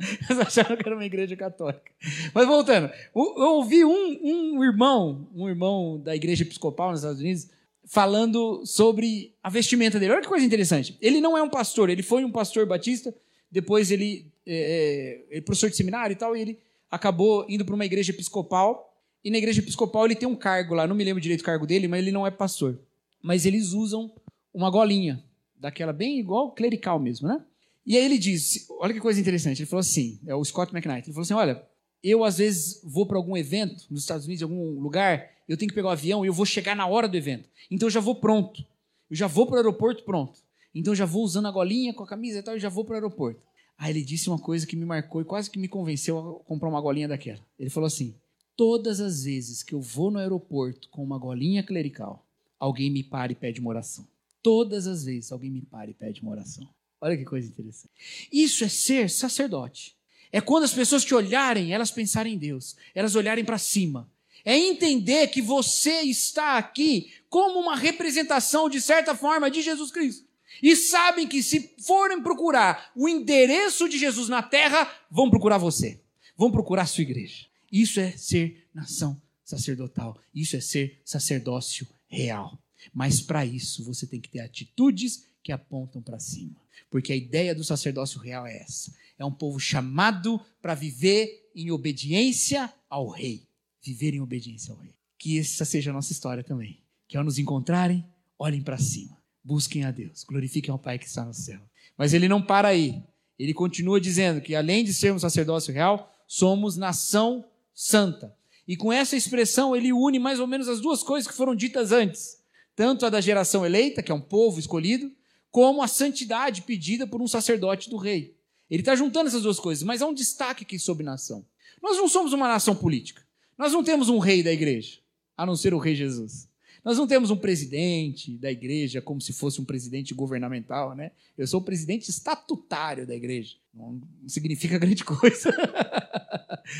[0.00, 1.92] Eles acharam que era uma igreja católica.
[2.32, 7.50] Mas voltando, eu ouvi um, um irmão, um irmão da igreja episcopal nos Estados Unidos,
[7.84, 10.12] falando sobre a vestimenta dele.
[10.12, 10.96] Olha que coisa interessante.
[10.98, 13.14] Ele não é um pastor, ele foi um pastor batista,
[13.52, 16.58] depois ele é, é, é professor de seminário e tal, e ele
[16.90, 18.96] acabou indo para uma igreja episcopal.
[19.22, 21.66] E na igreja episcopal ele tem um cargo lá, não me lembro direito o cargo
[21.66, 22.78] dele, mas ele não é pastor
[23.22, 24.12] mas eles usam
[24.52, 25.22] uma golinha,
[25.56, 27.44] daquela bem igual clerical mesmo, né?
[27.86, 31.06] E aí ele diz, olha que coisa interessante, ele falou assim, é o Scott McKnight,
[31.06, 31.64] ele falou assim, olha,
[32.02, 35.74] eu às vezes vou para algum evento nos Estados Unidos, algum lugar, eu tenho que
[35.74, 37.48] pegar o avião e eu vou chegar na hora do evento.
[37.70, 38.64] Então eu já vou pronto.
[39.10, 40.40] Eu já vou para o aeroporto pronto.
[40.74, 42.84] Então eu já vou usando a golinha com a camisa e tal, e já vou
[42.84, 43.42] para o aeroporto.
[43.76, 46.68] Aí ele disse uma coisa que me marcou e quase que me convenceu a comprar
[46.68, 47.40] uma golinha daquela.
[47.58, 48.14] Ele falou assim:
[48.56, 52.24] todas as vezes que eu vou no aeroporto com uma golinha clerical,
[52.60, 54.06] alguém me para e pede uma oração.
[54.42, 56.68] Todas as vezes alguém me para e pede uma oração.
[57.00, 57.92] Olha que coisa interessante.
[58.30, 59.96] Isso é ser sacerdote.
[60.30, 64.08] É quando as pessoas te olharem, elas pensarem em Deus, elas olharem para cima.
[64.44, 70.28] É entender que você está aqui como uma representação, de certa forma, de Jesus Cristo.
[70.62, 76.00] E sabem que se forem procurar o endereço de Jesus na terra, vão procurar você.
[76.36, 77.46] Vão procurar a sua igreja.
[77.70, 80.18] Isso é ser nação sacerdotal.
[80.34, 82.58] Isso é ser sacerdócio real.
[82.92, 86.56] Mas para isso você tem que ter atitudes que apontam para cima.
[86.90, 91.70] Porque a ideia do sacerdócio real é essa: é um povo chamado para viver em
[91.70, 93.46] obediência ao rei.
[93.82, 94.92] Viver em obediência ao rei.
[95.16, 96.78] Que essa seja a nossa história também.
[97.06, 98.04] Que ao nos encontrarem,
[98.38, 99.16] olhem para cima.
[99.42, 100.24] Busquem a Deus.
[100.24, 101.60] Glorifiquem ao Pai que está no céu.
[101.96, 103.02] Mas ele não para aí.
[103.38, 107.44] Ele continua dizendo que além de sermos sacerdócio real, somos nação
[107.74, 108.36] santa.
[108.70, 111.90] E com essa expressão ele une mais ou menos as duas coisas que foram ditas
[111.90, 112.40] antes
[112.80, 115.12] tanto a da geração eleita, que é um povo escolhido,
[115.50, 118.34] como a santidade pedida por um sacerdote do rei.
[118.70, 121.44] Ele está juntando essas duas coisas, mas há um destaque aqui sobre nação.
[121.82, 123.22] Nós não somos uma nação política.
[123.58, 125.00] Nós não temos um rei da igreja,
[125.36, 126.48] a não ser o rei Jesus.
[126.82, 131.10] Nós não temos um presidente da igreja como se fosse um presidente governamental, né?
[131.36, 133.56] Eu sou o presidente estatutário da igreja.
[133.74, 135.50] Não significa grande coisa.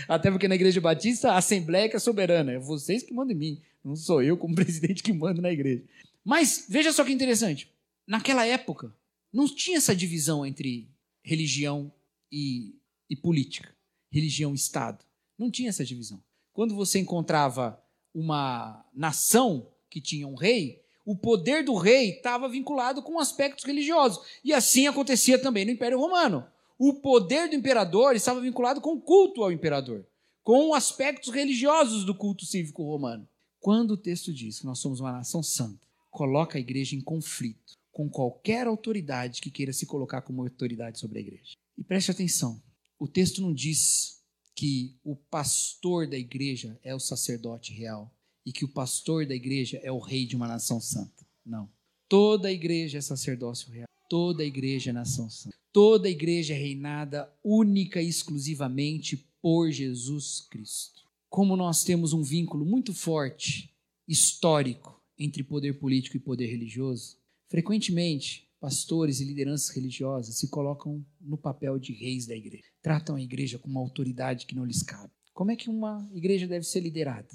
[0.08, 2.52] Até porque na igreja batista a assembleia que é soberana.
[2.52, 3.62] É vocês que mandam em mim.
[3.84, 5.82] Não sou eu como presidente que mando na igreja.
[6.24, 7.70] Mas veja só que interessante.
[8.06, 8.94] Naquela época,
[9.32, 10.88] não tinha essa divisão entre
[11.22, 11.92] religião
[12.30, 12.74] e,
[13.08, 13.74] e política,
[14.10, 15.04] religião e Estado.
[15.38, 16.22] Não tinha essa divisão.
[16.52, 17.80] Quando você encontrava
[18.14, 24.22] uma nação que tinha um rei, o poder do rei estava vinculado com aspectos religiosos.
[24.44, 26.46] E assim acontecia também no Império Romano.
[26.82, 30.06] O poder do imperador estava vinculado com o culto ao imperador,
[30.42, 33.28] com aspectos religiosos do culto cívico romano.
[33.60, 37.74] Quando o texto diz que nós somos uma nação santa, coloca a igreja em conflito
[37.92, 41.52] com qualquer autoridade que queira se colocar como autoridade sobre a igreja.
[41.76, 42.62] E preste atenção:
[42.98, 44.22] o texto não diz
[44.54, 48.10] que o pastor da igreja é o sacerdote real
[48.46, 51.26] e que o pastor da igreja é o rei de uma nação santa.
[51.44, 51.68] Não.
[52.08, 53.86] Toda a igreja é sacerdócio real.
[54.08, 55.59] Toda a igreja é nação santa.
[55.72, 62.22] Toda a igreja é reinada única e exclusivamente por Jesus Cristo como nós temos um
[62.22, 63.72] vínculo muito forte,
[64.06, 71.38] histórico, entre poder político e poder religioso, frequentemente pastores e lideranças religiosas se colocam no
[71.38, 72.64] papel de reis da igreja.
[72.82, 75.12] Tratam a igreja com uma autoridade que não lhes cabe.
[75.32, 77.28] Como é que uma igreja deve ser liderada?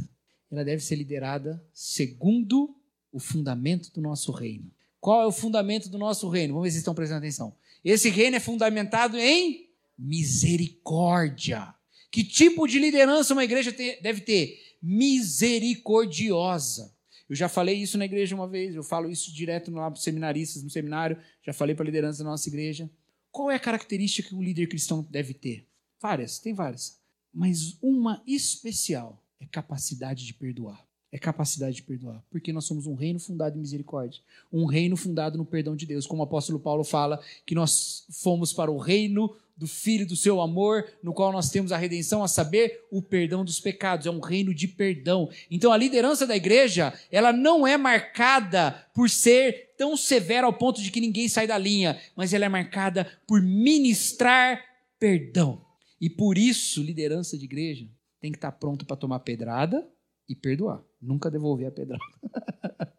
[0.51, 2.75] Ela deve ser liderada segundo
[3.11, 4.69] o fundamento do nosso reino.
[4.99, 6.53] Qual é o fundamento do nosso reino?
[6.53, 7.55] Vamos ver se estão prestando atenção.
[7.85, 11.73] Esse reino é fundamentado em misericórdia.
[12.11, 13.71] Que tipo de liderança uma igreja
[14.01, 14.59] deve ter?
[14.81, 16.95] Misericordiosa.
[17.29, 20.03] Eu já falei isso na igreja uma vez, eu falo isso direto lá para os
[20.03, 22.89] seminaristas no seminário, já falei para a liderança da nossa igreja.
[23.31, 25.67] Qual é a característica que um líder cristão deve ter?
[26.01, 26.99] Várias, tem várias.
[27.33, 30.84] Mas uma especial é capacidade de perdoar.
[31.15, 32.21] É capacidade de perdoar.
[32.29, 34.21] Porque nós somos um reino fundado em misericórdia.
[34.51, 36.05] Um reino fundado no perdão de Deus.
[36.05, 40.41] Como o apóstolo Paulo fala, que nós fomos para o reino do Filho do seu
[40.41, 44.05] amor, no qual nós temos a redenção, a saber, o perdão dos pecados.
[44.05, 45.29] É um reino de perdão.
[45.49, 50.81] Então a liderança da igreja, ela não é marcada por ser tão severa ao ponto
[50.81, 54.61] de que ninguém sai da linha, mas ela é marcada por ministrar
[54.99, 55.63] perdão.
[56.01, 57.87] E por isso, liderança de igreja
[58.19, 59.87] tem que estar pronto para tomar pedrada
[60.27, 60.81] e perdoar.
[61.05, 62.03] Nunca devolver a pedrada.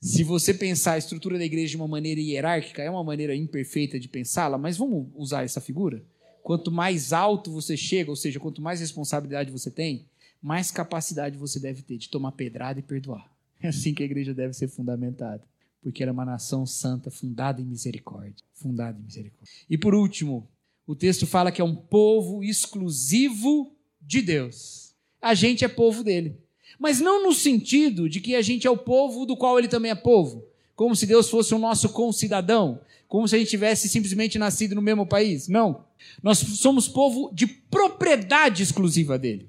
[0.00, 3.98] Se você pensar a estrutura da igreja de uma maneira hierárquica, é uma maneira imperfeita
[3.98, 6.02] de pensá-la, mas vamos usar essa figura?
[6.42, 10.06] Quanto mais alto você chega, ou seja, quanto mais responsabilidade você tem,
[10.40, 13.30] mais capacidade você deve ter de tomar pedrada e perdoar.
[13.60, 15.42] É assim que a igreja deve ser fundamentada,
[15.82, 19.50] porque ela é uma nação santa fundada em misericórdia, fundada em misericórdia.
[19.68, 20.46] E por último,
[20.86, 24.94] o texto fala que é um povo exclusivo de Deus.
[25.20, 26.36] A gente é povo dele.
[26.78, 29.90] Mas não no sentido de que a gente é o povo do qual ele também
[29.90, 34.38] é povo, como se Deus fosse o nosso concidadão, como se a gente tivesse simplesmente
[34.38, 35.48] nascido no mesmo país.
[35.48, 35.84] Não.
[36.22, 39.48] Nós somos povo de propriedade exclusiva dele.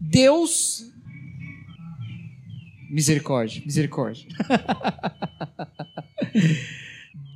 [0.00, 0.86] Deus.
[2.88, 4.26] Misericórdia, misericórdia.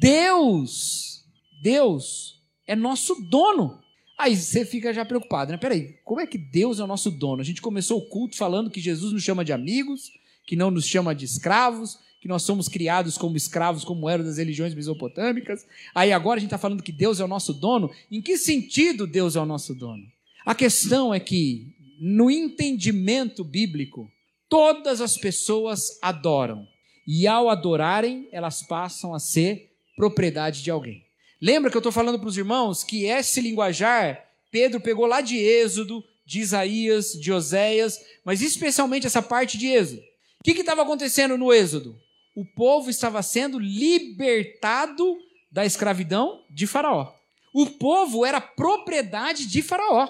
[0.01, 1.25] Deus,
[1.63, 3.81] Deus é nosso dono.
[4.21, 5.57] Aí você fica já preocupado, né?
[5.57, 7.41] Peraí, como é que Deus é o nosso dono?
[7.41, 10.13] A gente começou o culto falando que Jesus nos chama de amigos,
[10.47, 14.37] que não nos chama de escravos, que nós somos criados como escravos, como eram das
[14.37, 15.67] religiões mesopotâmicas.
[15.95, 17.91] Aí agora a gente está falando que Deus é o nosso dono.
[18.11, 20.05] Em que sentido Deus é o nosso dono?
[20.45, 24.07] A questão é que, no entendimento bíblico,
[24.51, 26.69] todas as pessoas adoram.
[27.07, 31.10] E ao adorarem, elas passam a ser propriedade de alguém.
[31.41, 35.39] Lembra que eu estou falando para os irmãos que esse linguajar Pedro pegou lá de
[35.39, 40.03] Êxodo, de Isaías, de Oséias, mas especialmente essa parte de Êxodo.
[40.41, 41.97] O que estava acontecendo no Êxodo?
[42.35, 45.19] O povo estava sendo libertado
[45.51, 47.13] da escravidão de Faraó.
[47.53, 50.09] O povo era propriedade de Faraó.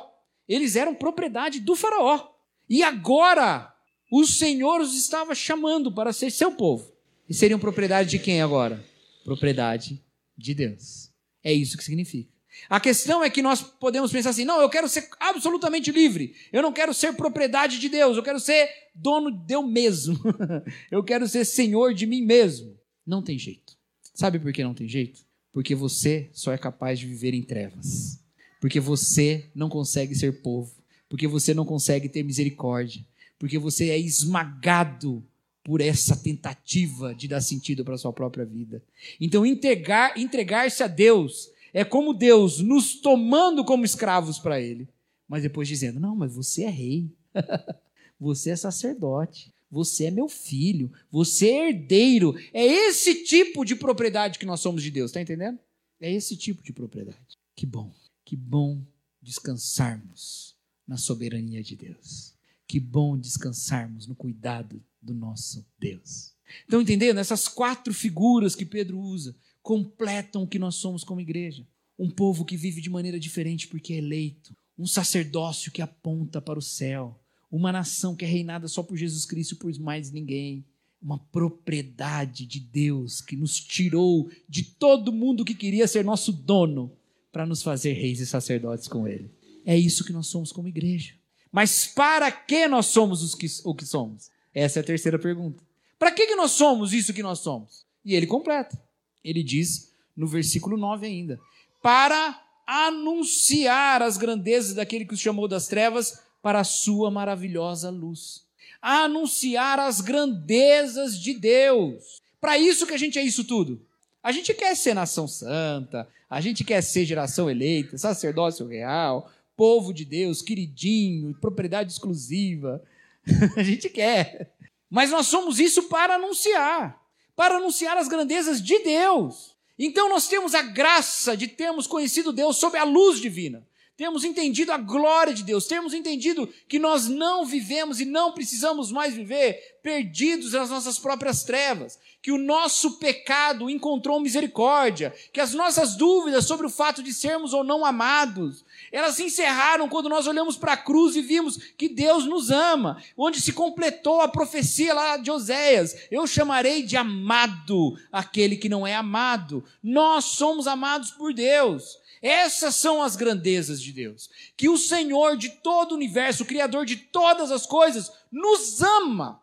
[0.49, 2.29] Eles eram propriedade do Faraó.
[2.69, 3.75] E agora
[4.11, 6.93] o Senhor os estava chamando para ser seu povo.
[7.29, 8.85] E seriam propriedade de quem agora?
[9.25, 10.03] Propriedade
[10.37, 11.10] de Deus.
[11.43, 12.31] É isso que significa.
[12.69, 16.35] A questão é que nós podemos pensar assim: não, eu quero ser absolutamente livre.
[16.53, 18.17] Eu não quero ser propriedade de Deus.
[18.17, 20.19] Eu quero ser dono de eu mesmo.
[20.91, 22.77] eu quero ser senhor de mim mesmo.
[23.07, 23.77] Não tem jeito.
[24.15, 25.25] Sabe por que não tem jeito?
[25.53, 28.21] Porque você só é capaz de viver em trevas.
[28.61, 30.73] Porque você não consegue ser povo.
[31.09, 33.05] Porque você não consegue ter misericórdia.
[33.39, 35.27] Porque você é esmagado
[35.71, 38.83] por essa tentativa de dar sentido para a sua própria vida.
[39.21, 44.89] Então, entregar, entregar-se a Deus é como Deus nos tomando como escravos para Ele,
[45.29, 47.09] mas depois dizendo: Não, mas você é rei,
[48.19, 52.35] você é sacerdote, você é meu filho, você é herdeiro.
[52.53, 55.61] É esse tipo de propriedade que nós somos de Deus, está entendendo?
[56.01, 57.39] É esse tipo de propriedade.
[57.55, 57.93] Que bom,
[58.25, 58.83] que bom
[59.23, 62.35] descansarmos na soberania de Deus.
[62.67, 66.35] Que bom descansarmos no cuidado do nosso Deus.
[66.63, 67.19] Estão entendendo?
[67.19, 71.67] Essas quatro figuras que Pedro usa completam o que nós somos como igreja.
[71.99, 76.59] Um povo que vive de maneira diferente porque é eleito, um sacerdócio que aponta para
[76.59, 80.65] o céu, uma nação que é reinada só por Jesus Cristo e por mais ninguém,
[81.03, 86.93] uma propriedade de Deus que nos tirou de todo mundo que queria ser nosso dono
[87.33, 89.31] para nos fazer reis e sacerdotes com Ele.
[89.65, 91.15] É isso que nós somos como igreja.
[91.53, 94.31] Mas para que nós somos os que, o que somos?
[94.55, 95.63] Essa é a terceira pergunta.
[95.99, 97.85] Para que, que nós somos isso que nós somos?
[98.05, 98.81] E ele completa.
[99.23, 101.39] Ele diz no versículo 9 ainda:
[101.83, 108.45] Para anunciar as grandezas daquele que os chamou das trevas para a sua maravilhosa luz.
[108.81, 112.23] Anunciar as grandezas de Deus.
[112.41, 113.85] Para isso que a gente é isso tudo.
[114.23, 119.93] A gente quer ser nação santa, a gente quer ser geração eleita, sacerdócio real, povo
[119.93, 122.83] de Deus, queridinho, propriedade exclusiva.
[123.57, 124.53] a gente quer.
[124.89, 127.01] Mas nós somos isso para anunciar
[127.41, 129.57] para anunciar as grandezas de Deus.
[129.79, 133.67] Então nós temos a graça de termos conhecido Deus sob a luz divina.
[133.97, 138.93] Temos entendido a glória de Deus, temos entendido que nós não vivemos e não precisamos
[138.93, 145.55] mais viver perdidos nas nossas próprias trevas, que o nosso pecado encontrou misericórdia, que as
[145.55, 150.27] nossas dúvidas sobre o fato de sermos ou não amados, elas se encerraram quando nós
[150.27, 154.93] olhamos para a cruz e vimos que Deus nos ama, onde se completou a profecia
[154.93, 159.65] lá de Oséias: Eu chamarei de amado aquele que não é amado.
[159.83, 161.99] Nós somos amados por Deus.
[162.23, 164.29] Essas são as grandezas de Deus.
[164.57, 169.40] Que o Senhor de todo o universo, o Criador de todas as coisas, nos ama.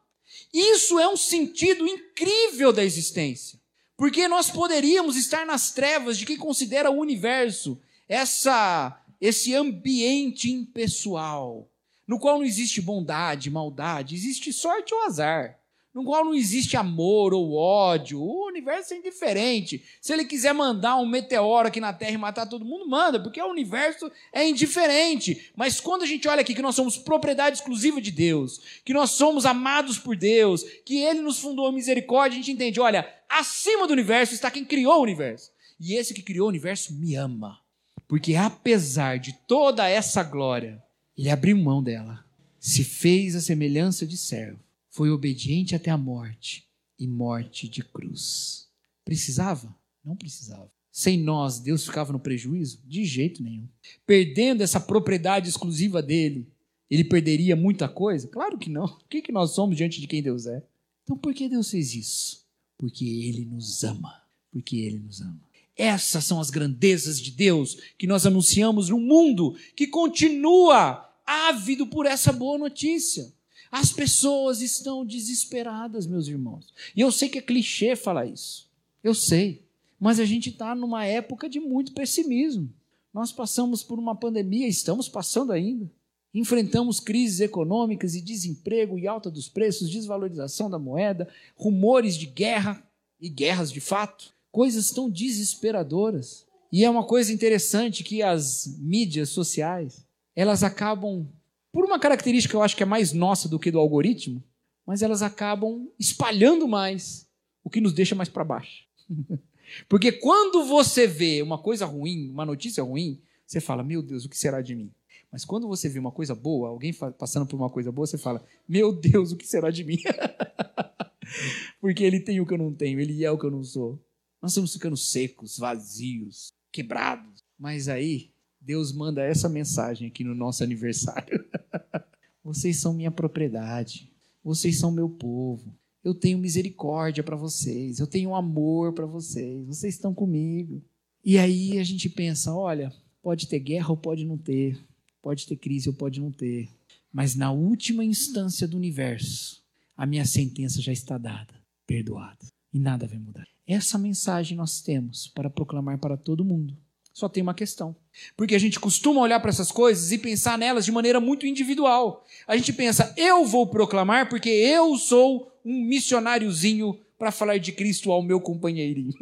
[0.54, 3.60] Isso é um sentido incrível da existência.
[3.96, 11.68] Porque nós poderíamos estar nas trevas de quem considera o universo essa esse ambiente impessoal,
[12.08, 15.60] no qual não existe bondade, maldade, existe sorte ou azar,
[15.98, 19.84] no qual não existe amor ou ódio, o universo é indiferente.
[20.00, 23.42] Se ele quiser mandar um meteoro aqui na Terra e matar todo mundo, manda, porque
[23.42, 25.52] o universo é indiferente.
[25.56, 29.10] Mas quando a gente olha aqui que nós somos propriedade exclusiva de Deus, que nós
[29.10, 33.88] somos amados por Deus, que Ele nos fundou a misericórdia, a gente entende, olha, acima
[33.88, 35.50] do universo está quem criou o universo.
[35.80, 37.60] E esse que criou o universo me ama.
[38.08, 40.80] Porque apesar de toda essa glória,
[41.18, 42.24] ele abriu mão dela,
[42.60, 44.67] se fez a semelhança de servo,
[44.98, 48.68] foi obediente até a morte e morte de cruz.
[49.06, 49.74] Precisava?
[50.04, 50.72] Não precisava.
[50.92, 52.82] Sem nós, Deus ficava no prejuízo?
[52.84, 53.68] De jeito nenhum.
[54.08, 56.48] Perdendo essa propriedade exclusiva dele,
[56.90, 58.28] ele perderia muita coisa?
[58.28, 58.86] Claro que não.
[58.86, 60.64] O que, que nós somos diante de quem Deus é?
[61.04, 62.44] Então por que Deus fez isso?
[62.76, 64.24] Porque ele nos ama.
[64.52, 65.40] Porque ele nos ama.
[65.76, 72.08] Essas são as grandezas de Deus que nós anunciamos no mundo que continua ávido por
[72.08, 73.32] essa boa notícia.
[73.72, 76.74] As pessoas estão desesperadas, meus irmãos.
[76.96, 78.70] E eu sei que é clichê falar isso.
[79.04, 79.65] Eu sei.
[80.00, 82.72] Mas a gente está numa época de muito pessimismo.
[83.13, 85.90] Nós passamos por uma pandemia, estamos passando ainda.
[86.34, 92.84] Enfrentamos crises econômicas e desemprego e alta dos preços, desvalorização da moeda, rumores de guerra
[93.20, 96.46] e guerras de fato coisas tão desesperadoras.
[96.72, 100.04] E é uma coisa interessante que as mídias sociais,
[100.36, 101.28] elas acabam,
[101.72, 104.44] por uma característica que eu acho que é mais nossa do que do algoritmo,
[104.86, 107.28] mas elas acabam espalhando mais,
[107.63, 108.86] o que nos deixa mais para baixo.
[109.90, 114.30] Porque quando você vê uma coisa ruim, uma notícia ruim, você fala: Meu Deus, o
[114.30, 114.92] que será de mim?
[115.32, 118.46] Mas quando você vê uma coisa boa, alguém passando por uma coisa boa, você fala:
[118.68, 119.98] Meu Deus, o que será de mim?
[121.82, 124.02] Porque ele tem o que eu não tenho, ele é o que eu não sou.
[124.42, 127.44] Nós estamos ficando secos, vazios, quebrados.
[127.60, 128.32] Mas aí,
[128.68, 131.46] Deus manda essa mensagem aqui no nosso aniversário.
[132.44, 134.12] Vocês são minha propriedade.
[134.44, 135.74] Vocês são meu povo.
[136.04, 138.00] Eu tenho misericórdia para vocês.
[138.00, 139.65] Eu tenho amor para vocês.
[139.65, 140.82] Vocês estão comigo.
[141.24, 144.78] E aí a gente pensa: olha, pode ter guerra ou pode não ter.
[145.22, 146.70] Pode ter crise ou pode não ter.
[147.12, 149.62] Mas na última instância do universo,
[149.96, 151.54] a minha sentença já está dada,
[151.86, 152.46] perdoada.
[152.74, 153.48] E nada vai mudar.
[153.65, 156.78] Essa mensagem nós temos para proclamar para todo mundo.
[157.18, 157.96] Só tem uma questão.
[158.36, 162.24] Porque a gente costuma olhar para essas coisas e pensar nelas de maneira muito individual.
[162.48, 168.12] A gente pensa, eu vou proclamar porque eu sou um missionáriozinho para falar de Cristo
[168.12, 169.15] ao meu companheirinho.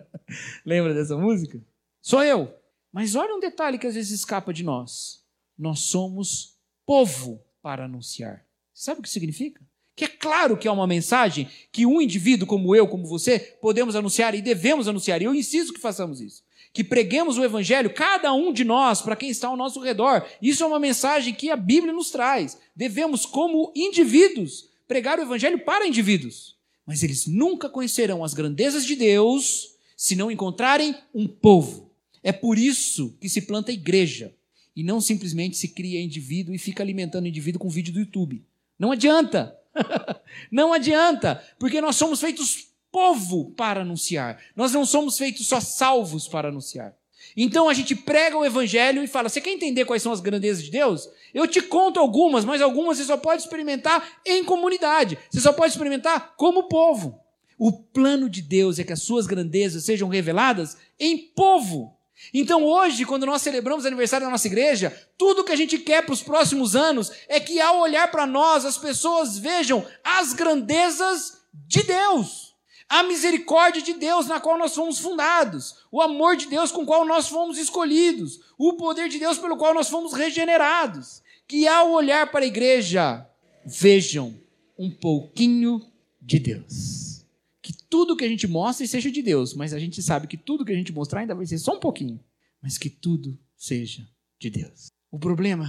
[0.64, 1.60] Lembra dessa música?
[2.00, 2.54] Sou eu.
[2.90, 5.22] Mas olha um detalhe que às vezes escapa de nós.
[5.58, 6.56] Nós somos
[6.86, 8.46] povo para anunciar.
[8.72, 9.60] Sabe o que significa?
[9.94, 13.94] Que é claro que é uma mensagem que um indivíduo como eu, como você, podemos
[13.94, 15.20] anunciar e devemos anunciar.
[15.20, 16.46] E eu insisto que façamos isso
[16.76, 20.28] que preguemos o Evangelho, cada um de nós, para quem está ao nosso redor.
[20.42, 22.58] Isso é uma mensagem que a Bíblia nos traz.
[22.76, 26.54] Devemos, como indivíduos, pregar o Evangelho para indivíduos.
[26.84, 31.90] Mas eles nunca conhecerão as grandezas de Deus se não encontrarem um povo.
[32.22, 34.34] É por isso que se planta igreja
[34.76, 38.44] e não simplesmente se cria indivíduo e fica alimentando indivíduo com vídeo do YouTube.
[38.78, 39.58] Não adianta.
[40.52, 42.66] não adianta, porque nós somos feitos
[42.96, 44.40] povo para anunciar.
[44.56, 46.94] Nós não somos feitos só salvos para anunciar.
[47.36, 50.64] Então a gente prega o evangelho e fala: você quer entender quais são as grandezas
[50.64, 51.06] de Deus?
[51.34, 55.18] Eu te conto algumas, mas algumas você só pode experimentar em comunidade.
[55.30, 57.20] Você só pode experimentar como povo.
[57.58, 61.94] O plano de Deus é que as suas grandezas sejam reveladas em povo.
[62.32, 66.02] Então hoje, quando nós celebramos o aniversário da nossa igreja, tudo que a gente quer
[66.02, 71.42] para os próximos anos é que ao olhar para nós, as pessoas vejam as grandezas
[71.52, 72.46] de Deus
[72.88, 76.86] a misericórdia de Deus na qual nós fomos fundados, o amor de Deus com o
[76.86, 81.22] qual nós fomos escolhidos, o poder de Deus pelo qual nós fomos regenerados.
[81.48, 83.28] Que ao olhar para a igreja,
[83.64, 84.34] vejam
[84.78, 85.80] um pouquinho
[86.20, 87.24] de Deus.
[87.60, 90.64] Que tudo que a gente mostre seja de Deus, mas a gente sabe que tudo
[90.64, 92.20] que a gente mostrar ainda vai ser só um pouquinho,
[92.62, 94.06] mas que tudo seja
[94.38, 94.92] de Deus.
[95.10, 95.68] O problema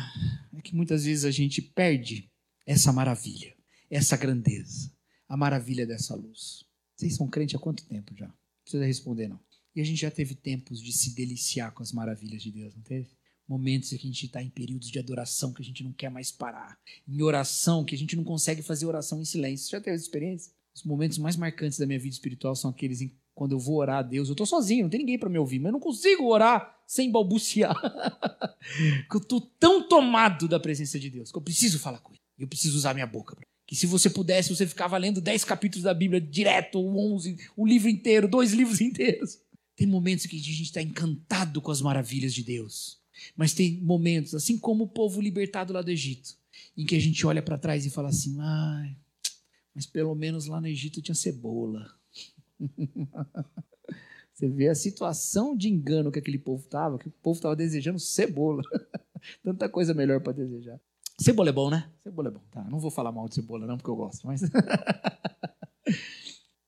[0.55, 2.29] é que muitas vezes a gente perde
[2.65, 3.55] essa maravilha,
[3.89, 4.91] essa grandeza,
[5.27, 6.66] a maravilha dessa luz.
[6.97, 8.25] Vocês são crentes há quanto tempo já?
[8.25, 8.33] Não
[8.63, 9.39] precisa responder, não.
[9.75, 12.81] E a gente já teve tempos de se deliciar com as maravilhas de Deus, não
[12.81, 13.09] teve?
[13.47, 16.09] Momentos em que a gente está em períodos de adoração que a gente não quer
[16.09, 16.75] mais parar.
[17.07, 19.67] Em oração, que a gente não consegue fazer oração em silêncio.
[19.67, 20.51] Você já teve essa experiência?
[20.75, 23.99] Os momentos mais marcantes da minha vida espiritual são aqueles em quando eu vou orar
[23.99, 24.27] a Deus.
[24.27, 27.11] Eu estou sozinho, não tem ninguém para me ouvir, mas eu não consigo orar sem
[27.11, 27.75] balbuciar.
[29.13, 32.21] eu estou tão tomado da presença de Deus que eu preciso falar com Ele.
[32.39, 33.35] Eu preciso usar minha boca
[33.67, 37.89] que se você pudesse, você ficava lendo 10 capítulos da Bíblia direto, 11, o livro
[37.89, 39.39] inteiro, dois livros inteiros.
[39.75, 42.97] Tem momentos que a gente está encantado com as maravilhas de Deus.
[43.35, 46.35] Mas tem momentos, assim como o povo libertado lá do Egito,
[46.77, 48.95] em que a gente olha para trás e fala assim: ai,
[49.75, 51.91] mas pelo menos lá no Egito tinha cebola.
[54.33, 57.99] Você vê a situação de engano que aquele povo estava, que o povo estava desejando
[57.99, 58.61] cebola.
[59.43, 60.79] Tanta coisa melhor para desejar.
[61.19, 61.89] Cebola é bom, né?
[62.03, 62.41] Cebola é bom.
[62.51, 64.41] Tá, não vou falar mal de cebola, não, porque eu gosto, mas.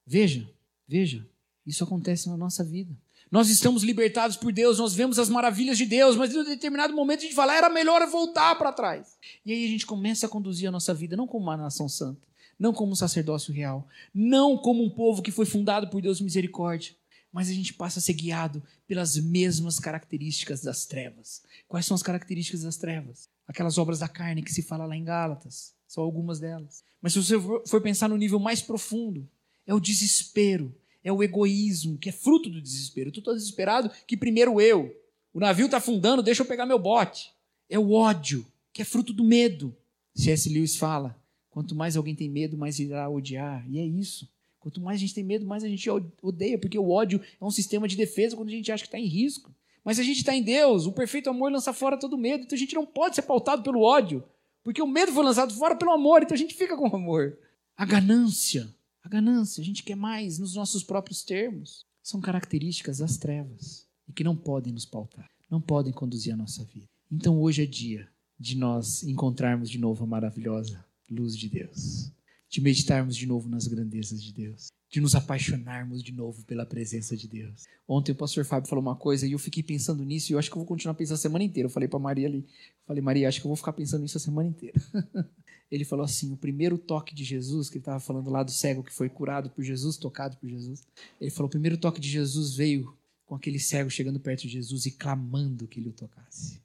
[0.05, 0.49] veja,
[0.87, 1.27] veja,
[1.65, 2.95] isso acontece na nossa vida.
[3.31, 6.95] Nós estamos libertados por Deus, nós vemos as maravilhas de Deus, mas em um determinado
[6.95, 9.17] momento a gente fala, era melhor voltar para trás.
[9.45, 12.27] E aí a gente começa a conduzir a nossa vida não como uma nação santa,
[12.57, 16.95] não como um sacerdócio real, não como um povo que foi fundado por Deus misericórdia,
[17.31, 21.43] mas a gente passa a ser guiado pelas mesmas características das trevas.
[21.67, 23.29] Quais são as características das trevas?
[23.49, 25.73] Aquelas obras da carne que se fala lá em Gálatas.
[25.87, 26.83] São algumas delas.
[27.01, 27.35] Mas se você
[27.65, 29.27] for pensar no nível mais profundo,
[29.65, 30.73] é o desespero,
[31.03, 33.09] é o egoísmo, que é fruto do desespero.
[33.09, 34.95] Eu estou desesperado que primeiro eu.
[35.33, 37.31] O navio está afundando, deixa eu pegar meu bote.
[37.67, 39.75] É o ódio, que é fruto do medo.
[40.13, 40.47] C.S.
[40.47, 41.19] Lewis fala:
[41.49, 43.65] quanto mais alguém tem medo, mais irá odiar.
[43.67, 44.29] E é isso.
[44.59, 45.89] Quanto mais a gente tem medo, mais a gente
[46.21, 48.99] odeia, porque o ódio é um sistema de defesa quando a gente acha que está
[48.99, 49.51] em risco.
[49.83, 52.59] Mas a gente está em Deus, o perfeito amor lança fora todo medo, então a
[52.59, 54.23] gente não pode ser pautado pelo ódio,
[54.63, 57.37] porque o medo foi lançado fora pelo amor, então a gente fica com o amor.
[57.75, 58.69] A ganância,
[59.03, 64.13] a ganância, a gente quer mais nos nossos próprios termos, são características das trevas e
[64.13, 66.87] que não podem nos pautar, não podem conduzir a nossa vida.
[67.11, 68.07] Então hoje é dia
[68.39, 72.11] de nós encontrarmos de novo a maravilhosa luz de Deus,
[72.49, 77.15] de meditarmos de novo nas grandezas de Deus de nos apaixonarmos de novo pela presença
[77.15, 77.65] de Deus.
[77.87, 80.49] Ontem o pastor Fábio falou uma coisa e eu fiquei pensando nisso e eu acho
[80.49, 81.67] que eu vou continuar pensando a semana inteira.
[81.67, 82.45] Eu falei para Maria ali,
[82.87, 84.81] falei, Maria, acho que eu vou ficar pensando nisso a semana inteira.
[85.71, 88.83] ele falou assim: o primeiro toque de Jesus, que ele estava falando lá do cego
[88.83, 90.85] que foi curado por Jesus, tocado por Jesus.
[91.21, 94.85] Ele falou: o primeiro toque de Jesus veio com aquele cego chegando perto de Jesus
[94.85, 96.59] e clamando que ele o tocasse.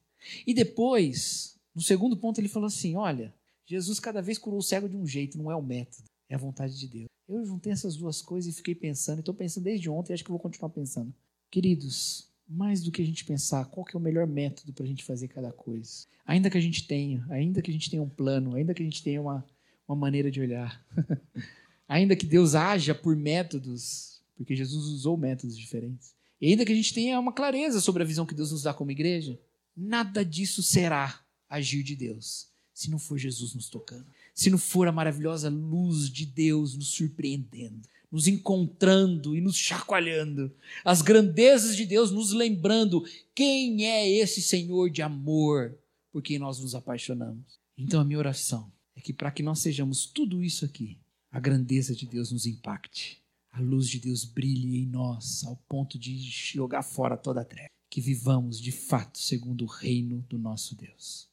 [0.46, 3.34] E depois, no segundo ponto, ele falou assim: olha,
[3.66, 6.40] Jesus cada vez curou o cego de um jeito, não é o método, é a
[6.40, 7.08] vontade de Deus.
[7.28, 10.30] Eu juntei essas duas coisas e fiquei pensando, estou pensando desde ontem, e acho que
[10.30, 11.14] vou continuar pensando.
[11.50, 15.04] Queridos, mais do que a gente pensar qual é o melhor método para a gente
[15.04, 16.06] fazer cada coisa.
[16.26, 18.84] Ainda que a gente tenha, ainda que a gente tenha um plano, ainda que a
[18.84, 19.44] gente tenha uma,
[19.88, 20.84] uma maneira de olhar,
[21.88, 26.76] ainda que Deus haja por métodos, porque Jesus usou métodos diferentes, e ainda que a
[26.76, 29.40] gente tenha uma clareza sobre a visão que Deus nos dá como igreja,
[29.74, 34.04] nada disso será agir de Deus se não for Jesus nos tocando,
[34.34, 40.54] se não for a maravilhosa luz de Deus nos surpreendendo nos encontrando e nos chacoalhando,
[40.84, 43.04] as grandezas de Deus nos lembrando
[43.34, 45.76] quem é esse Senhor de amor
[46.12, 47.58] por quem nós nos apaixonamos.
[47.76, 50.96] Então a minha oração é que para que nós sejamos tudo isso aqui,
[51.28, 53.20] a grandeza de Deus nos impacte,
[53.50, 57.68] a luz de Deus brilhe em nós ao ponto de jogar fora toda a treva,
[57.90, 61.28] que vivamos de fato segundo o reino do nosso Deus.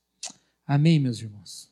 [0.66, 1.71] Amém, meus irmãos.